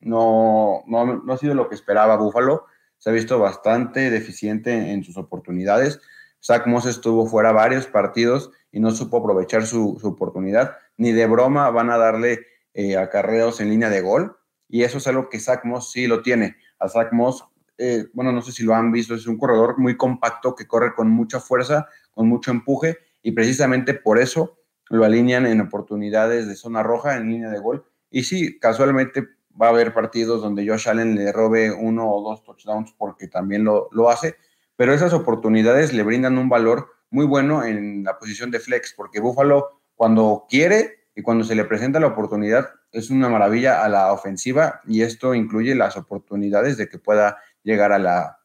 No, 0.00 0.84
no, 0.86 1.22
no, 1.22 1.32
ha 1.32 1.38
sido 1.38 1.54
lo 1.54 1.68
que 1.68 1.74
esperaba 1.74 2.16
Buffalo. 2.16 2.66
Se 2.98 3.10
ha 3.10 3.12
visto 3.12 3.38
bastante 3.38 4.10
deficiente 4.10 4.92
en 4.92 5.04
sus 5.04 5.16
oportunidades. 5.16 6.00
Zach 6.42 6.66
Moss 6.66 6.86
estuvo 6.86 7.26
fuera 7.26 7.52
varios 7.52 7.86
partidos 7.86 8.50
y 8.70 8.80
no 8.80 8.90
supo 8.90 9.18
aprovechar 9.18 9.66
su, 9.66 9.98
su 10.00 10.08
oportunidad. 10.08 10.76
Ni 10.96 11.12
de 11.12 11.26
broma 11.26 11.70
van 11.70 11.90
a 11.90 11.98
darle 11.98 12.46
eh, 12.74 12.96
acarreos 12.96 13.60
en 13.60 13.70
línea 13.70 13.90
de 13.90 14.00
gol. 14.00 14.36
Y 14.68 14.82
eso 14.82 14.98
es 14.98 15.06
algo 15.06 15.28
que 15.28 15.40
Zach 15.40 15.64
Moss 15.64 15.90
sí 15.90 16.06
lo 16.06 16.22
tiene. 16.22 16.56
A 16.78 16.88
Zach 16.88 17.12
Moss, 17.12 17.44
eh, 17.78 18.06
bueno, 18.12 18.32
no 18.32 18.42
sé 18.42 18.52
si 18.52 18.62
lo 18.62 18.74
han 18.74 18.92
visto, 18.92 19.14
es 19.14 19.26
un 19.26 19.38
corredor 19.38 19.78
muy 19.78 19.96
compacto 19.96 20.54
que 20.54 20.66
corre 20.66 20.94
con 20.94 21.10
mucha 21.10 21.40
fuerza, 21.40 21.88
con 22.12 22.28
mucho 22.28 22.50
empuje 22.50 22.98
y 23.22 23.32
precisamente 23.32 23.94
por 23.94 24.18
eso 24.18 24.58
lo 24.90 25.04
alinean 25.04 25.46
en 25.46 25.60
oportunidades 25.60 26.46
de 26.46 26.56
zona 26.56 26.82
roja, 26.82 27.16
en 27.16 27.30
línea 27.30 27.50
de 27.50 27.58
gol. 27.58 27.84
Y 28.10 28.24
sí, 28.24 28.58
casualmente 28.58 29.26
va 29.60 29.66
a 29.66 29.70
haber 29.70 29.92
partidos 29.92 30.42
donde 30.42 30.66
Josh 30.66 30.88
Allen 30.88 31.14
le 31.14 31.32
robe 31.32 31.72
uno 31.72 32.10
o 32.10 32.22
dos 32.22 32.44
touchdowns 32.44 32.92
porque 32.96 33.28
también 33.28 33.64
lo, 33.64 33.88
lo 33.92 34.10
hace, 34.10 34.36
pero 34.76 34.92
esas 34.92 35.12
oportunidades 35.12 35.92
le 35.92 36.02
brindan 36.02 36.38
un 36.38 36.48
valor 36.48 36.88
muy 37.10 37.26
bueno 37.26 37.64
en 37.64 38.04
la 38.04 38.18
posición 38.18 38.50
de 38.50 38.60
flex, 38.60 38.94
porque 38.96 39.20
Buffalo 39.20 39.80
cuando 39.94 40.46
quiere 40.48 41.08
y 41.14 41.22
cuando 41.22 41.44
se 41.44 41.54
le 41.54 41.64
presenta 41.64 41.98
la 41.98 42.06
oportunidad 42.06 42.68
es 42.92 43.10
una 43.10 43.28
maravilla 43.28 43.84
a 43.84 43.88
la 43.88 44.12
ofensiva 44.12 44.80
y 44.86 45.02
esto 45.02 45.34
incluye 45.34 45.74
las 45.74 45.96
oportunidades 45.96 46.76
de 46.76 46.88
que 46.88 46.98
pueda 46.98 47.38
llegar 47.62 47.92
a 47.92 47.98
la, 47.98 48.38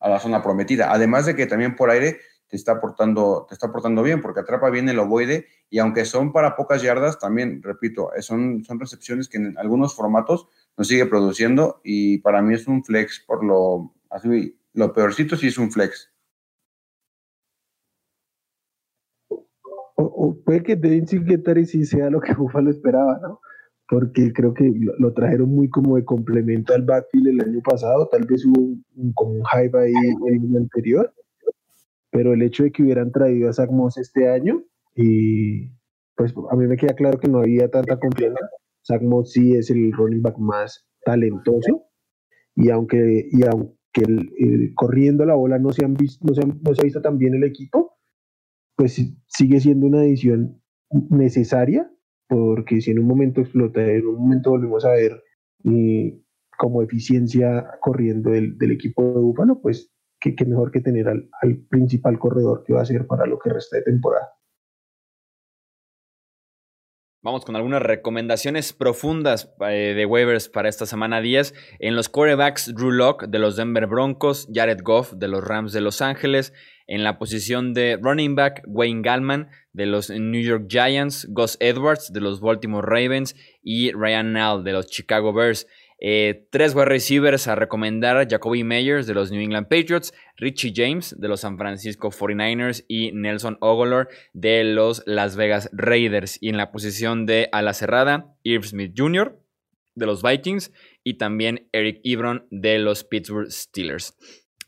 a 0.00 0.08
la 0.08 0.18
zona 0.18 0.42
prometida. 0.42 0.92
Además 0.92 1.26
de 1.26 1.36
que 1.36 1.46
también 1.46 1.76
por 1.76 1.90
aire 1.90 2.18
te 2.48 2.56
está 2.56 2.72
aportando, 2.72 3.46
te 3.48 3.54
está 3.54 3.68
aportando 3.68 4.02
bien, 4.02 4.20
porque 4.20 4.40
atrapa 4.40 4.70
bien 4.70 4.88
el 4.88 4.98
ovoide 4.98 5.46
y 5.68 5.78
aunque 5.78 6.04
son 6.04 6.32
para 6.32 6.56
pocas 6.56 6.82
yardas, 6.82 7.18
también, 7.18 7.62
repito, 7.62 8.10
son, 8.20 8.64
son 8.64 8.78
recepciones 8.78 9.28
que 9.28 9.38
en 9.38 9.58
algunos 9.58 9.94
formatos 9.94 10.48
nos 10.76 10.88
sigue 10.88 11.06
produciendo 11.06 11.80
y 11.82 12.18
para 12.18 12.42
mí 12.42 12.54
es 12.54 12.68
un 12.68 12.84
flex 12.84 13.24
por 13.26 13.44
lo, 13.44 13.94
así, 14.10 14.58
lo 14.74 14.92
peorcito 14.92 15.36
sí 15.36 15.48
es 15.48 15.58
un 15.58 15.70
flex. 15.70 16.12
O, 19.96 20.36
puede 20.44 20.62
que 20.62 20.76
Devin 20.76 21.06
Singletary 21.06 21.66
sí 21.66 21.84
sea 21.84 22.10
lo 22.10 22.20
que 22.20 22.34
Buffalo 22.34 22.70
esperaba, 22.70 23.18
¿no? 23.22 23.40
Porque 23.88 24.32
creo 24.32 24.52
que 24.52 24.72
lo, 24.98 25.12
trajeron 25.12 25.48
muy 25.48 25.70
como 25.70 25.96
de 25.96 26.04
complemento 26.04 26.74
al 26.74 26.82
backfield 26.82 27.28
el 27.28 27.40
año 27.40 27.60
pasado, 27.62 28.08
tal 28.08 28.26
vez 28.26 28.44
hubo 28.44 28.60
un, 28.60 29.12
como 29.14 29.30
un 29.30 29.44
hype 29.44 29.78
ahí 29.78 29.92
el 30.26 30.34
año 30.34 30.58
anterior, 30.58 31.14
pero 32.16 32.32
el 32.32 32.40
hecho 32.40 32.64
de 32.64 32.72
que 32.72 32.82
hubieran 32.82 33.12
traído 33.12 33.50
a 33.50 33.52
Zach 33.52 33.68
Moss 33.70 33.98
este 33.98 34.30
año, 34.30 34.64
y 34.94 35.68
pues 36.16 36.32
a 36.50 36.56
mí 36.56 36.66
me 36.66 36.78
queda 36.78 36.94
claro 36.94 37.18
que 37.18 37.28
no 37.28 37.40
había 37.40 37.70
tanta 37.70 38.00
confianza. 38.00 38.40
Zach 38.86 39.02
Moss 39.02 39.32
sí 39.32 39.52
es 39.52 39.68
el 39.68 39.92
running 39.92 40.22
back 40.22 40.38
más 40.38 40.88
talentoso, 41.04 41.84
y 42.54 42.70
aunque, 42.70 43.28
y 43.30 43.44
aunque 43.44 43.74
el, 44.08 44.72
corriendo 44.74 45.26
la 45.26 45.34
bola 45.34 45.58
no 45.58 45.74
se, 45.74 45.84
han 45.84 45.92
visto, 45.92 46.26
no, 46.26 46.32
se 46.32 46.46
no 46.46 46.74
se 46.74 46.80
ha 46.80 46.84
visto 46.84 47.02
tan 47.02 47.18
bien 47.18 47.34
el 47.34 47.44
equipo, 47.44 47.98
pues 48.76 48.98
sigue 49.26 49.60
siendo 49.60 49.86
una 49.86 50.02
edición 50.02 50.62
necesaria, 51.10 51.92
porque 52.30 52.80
si 52.80 52.92
en 52.92 53.00
un 53.00 53.08
momento 53.08 53.42
explota, 53.42 53.84
en 53.84 54.06
un 54.06 54.14
momento 54.14 54.52
volvemos 54.52 54.86
a 54.86 54.92
ver 54.92 55.22
eh, 55.64 56.18
como 56.56 56.80
eficiencia 56.80 57.66
corriendo 57.82 58.30
del, 58.30 58.56
del 58.56 58.72
equipo 58.72 59.02
de 59.02 59.20
Búfalo, 59.20 59.60
pues 59.60 59.92
que, 60.20 60.34
mejor 60.46 60.70
que 60.70 60.80
tener 60.80 61.08
al, 61.08 61.28
principal 61.68 62.18
corredor 62.18 62.64
que 62.64 62.72
va 62.72 62.82
a 62.82 62.86
ser 62.86 63.06
para 63.06 63.26
lo 63.26 63.38
que 63.38 63.50
resta 63.50 63.76
de 63.76 63.82
temporada. 63.82 64.32
Vamos 67.22 67.44
con 67.44 67.56
algunas 67.56 67.82
recomendaciones 67.82 68.72
profundas 68.72 69.52
eh, 69.68 69.94
de 69.96 70.06
waivers 70.06 70.48
para 70.48 70.68
esta 70.68 70.86
semana 70.86 71.20
10. 71.20 71.54
En 71.80 71.96
los 71.96 72.08
quarterbacks, 72.08 72.72
Drew 72.72 72.92
Locke 72.92 73.26
de 73.26 73.40
los 73.40 73.56
Denver 73.56 73.88
Broncos, 73.88 74.48
Jared 74.54 74.78
Goff 74.84 75.12
de 75.12 75.26
los 75.26 75.42
Rams 75.42 75.72
de 75.72 75.80
Los 75.80 76.02
Ángeles. 76.02 76.52
En 76.86 77.02
la 77.02 77.18
posición 77.18 77.74
de 77.74 77.98
running 78.00 78.36
back, 78.36 78.62
Wayne 78.68 79.02
Gallman 79.02 79.48
de 79.72 79.86
los 79.86 80.08
New 80.08 80.40
York 80.40 80.66
Giants, 80.68 81.26
Gus 81.30 81.56
Edwards 81.58 82.12
de 82.12 82.20
los 82.20 82.40
Baltimore 82.40 82.86
Ravens 82.86 83.34
y 83.60 83.90
Ryan 83.90 84.32
Nall 84.32 84.62
de 84.62 84.72
los 84.72 84.86
Chicago 84.86 85.32
Bears. 85.32 85.66
Eh, 85.98 86.46
tres 86.50 86.74
wide 86.74 86.86
receivers 86.86 87.48
a 87.48 87.54
recomendar: 87.54 88.28
Jacoby 88.28 88.64
Meyers 88.64 89.06
de 89.06 89.14
los 89.14 89.30
New 89.30 89.40
England 89.40 89.68
Patriots, 89.68 90.12
Richie 90.36 90.72
James 90.74 91.14
de 91.18 91.28
los 91.28 91.40
San 91.40 91.56
Francisco 91.56 92.10
49ers 92.10 92.84
y 92.88 93.12
Nelson 93.12 93.56
Ogolor 93.60 94.08
de 94.32 94.64
los 94.64 95.02
Las 95.06 95.36
Vegas 95.36 95.70
Raiders. 95.72 96.38
Y 96.40 96.50
en 96.50 96.56
la 96.56 96.70
posición 96.70 97.26
de 97.26 97.48
ala 97.52 97.72
cerrada, 97.72 98.34
Irv 98.42 98.64
Smith 98.64 98.92
Jr. 98.96 99.40
de 99.94 100.06
los 100.06 100.22
Vikings 100.22 100.72
y 101.02 101.14
también 101.14 101.68
Eric 101.72 102.00
Ebron 102.04 102.46
de 102.50 102.78
los 102.78 103.04
Pittsburgh 103.04 103.50
Steelers. 103.50 104.16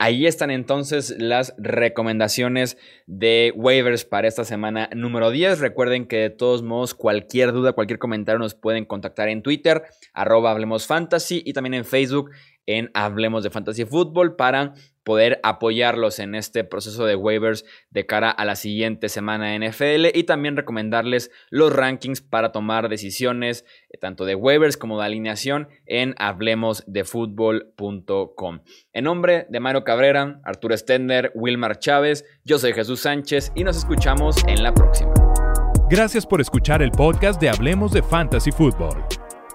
Ahí 0.00 0.28
están 0.28 0.52
entonces 0.52 1.16
las 1.18 1.54
recomendaciones 1.58 2.78
de 3.06 3.52
waivers 3.56 4.04
para 4.04 4.28
esta 4.28 4.44
semana 4.44 4.88
número 4.94 5.32
10. 5.32 5.58
Recuerden 5.58 6.06
que 6.06 6.18
de 6.18 6.30
todos 6.30 6.62
modos 6.62 6.94
cualquier 6.94 7.50
duda, 7.50 7.72
cualquier 7.72 7.98
comentario 7.98 8.38
nos 8.38 8.54
pueden 8.54 8.84
contactar 8.84 9.28
en 9.28 9.42
Twitter, 9.42 9.82
arroba 10.12 10.52
Hablemos 10.52 10.86
Fantasy 10.86 11.42
y 11.44 11.52
también 11.52 11.74
en 11.74 11.84
Facebook 11.84 12.30
en 12.68 12.92
Hablemos 12.94 13.42
de 13.42 13.50
Fantasy 13.50 13.84
Fútbol 13.86 14.36
para 14.36 14.74
poder 15.02 15.40
apoyarlos 15.42 16.18
en 16.18 16.34
este 16.34 16.64
proceso 16.64 17.06
de 17.06 17.16
waivers 17.16 17.64
de 17.88 18.04
cara 18.04 18.30
a 18.30 18.44
la 18.44 18.56
siguiente 18.56 19.08
semana 19.08 19.46
de 19.46 19.70
NFL 19.70 20.14
y 20.14 20.24
también 20.24 20.54
recomendarles 20.54 21.30
los 21.48 21.72
rankings 21.72 22.20
para 22.20 22.52
tomar 22.52 22.90
decisiones 22.90 23.64
eh, 23.88 23.96
tanto 23.98 24.26
de 24.26 24.34
waivers 24.34 24.76
como 24.76 25.00
de 25.00 25.06
alineación 25.06 25.68
en 25.86 26.14
hablemosdefutbol.com. 26.18 28.60
En 28.92 29.04
nombre 29.04 29.46
de 29.48 29.60
Mario 29.60 29.82
Cabrera, 29.82 30.42
Arturo 30.44 30.76
Stender, 30.76 31.32
Wilmar 31.34 31.78
Chávez, 31.78 32.26
yo 32.44 32.58
soy 32.58 32.74
Jesús 32.74 33.00
Sánchez 33.00 33.50
y 33.54 33.64
nos 33.64 33.78
escuchamos 33.78 34.44
en 34.46 34.62
la 34.62 34.74
próxima. 34.74 35.14
Gracias 35.88 36.26
por 36.26 36.42
escuchar 36.42 36.82
el 36.82 36.90
podcast 36.90 37.40
de 37.40 37.48
Hablemos 37.48 37.92
de 37.92 38.02
Fantasy 38.02 38.52
Football. 38.52 39.27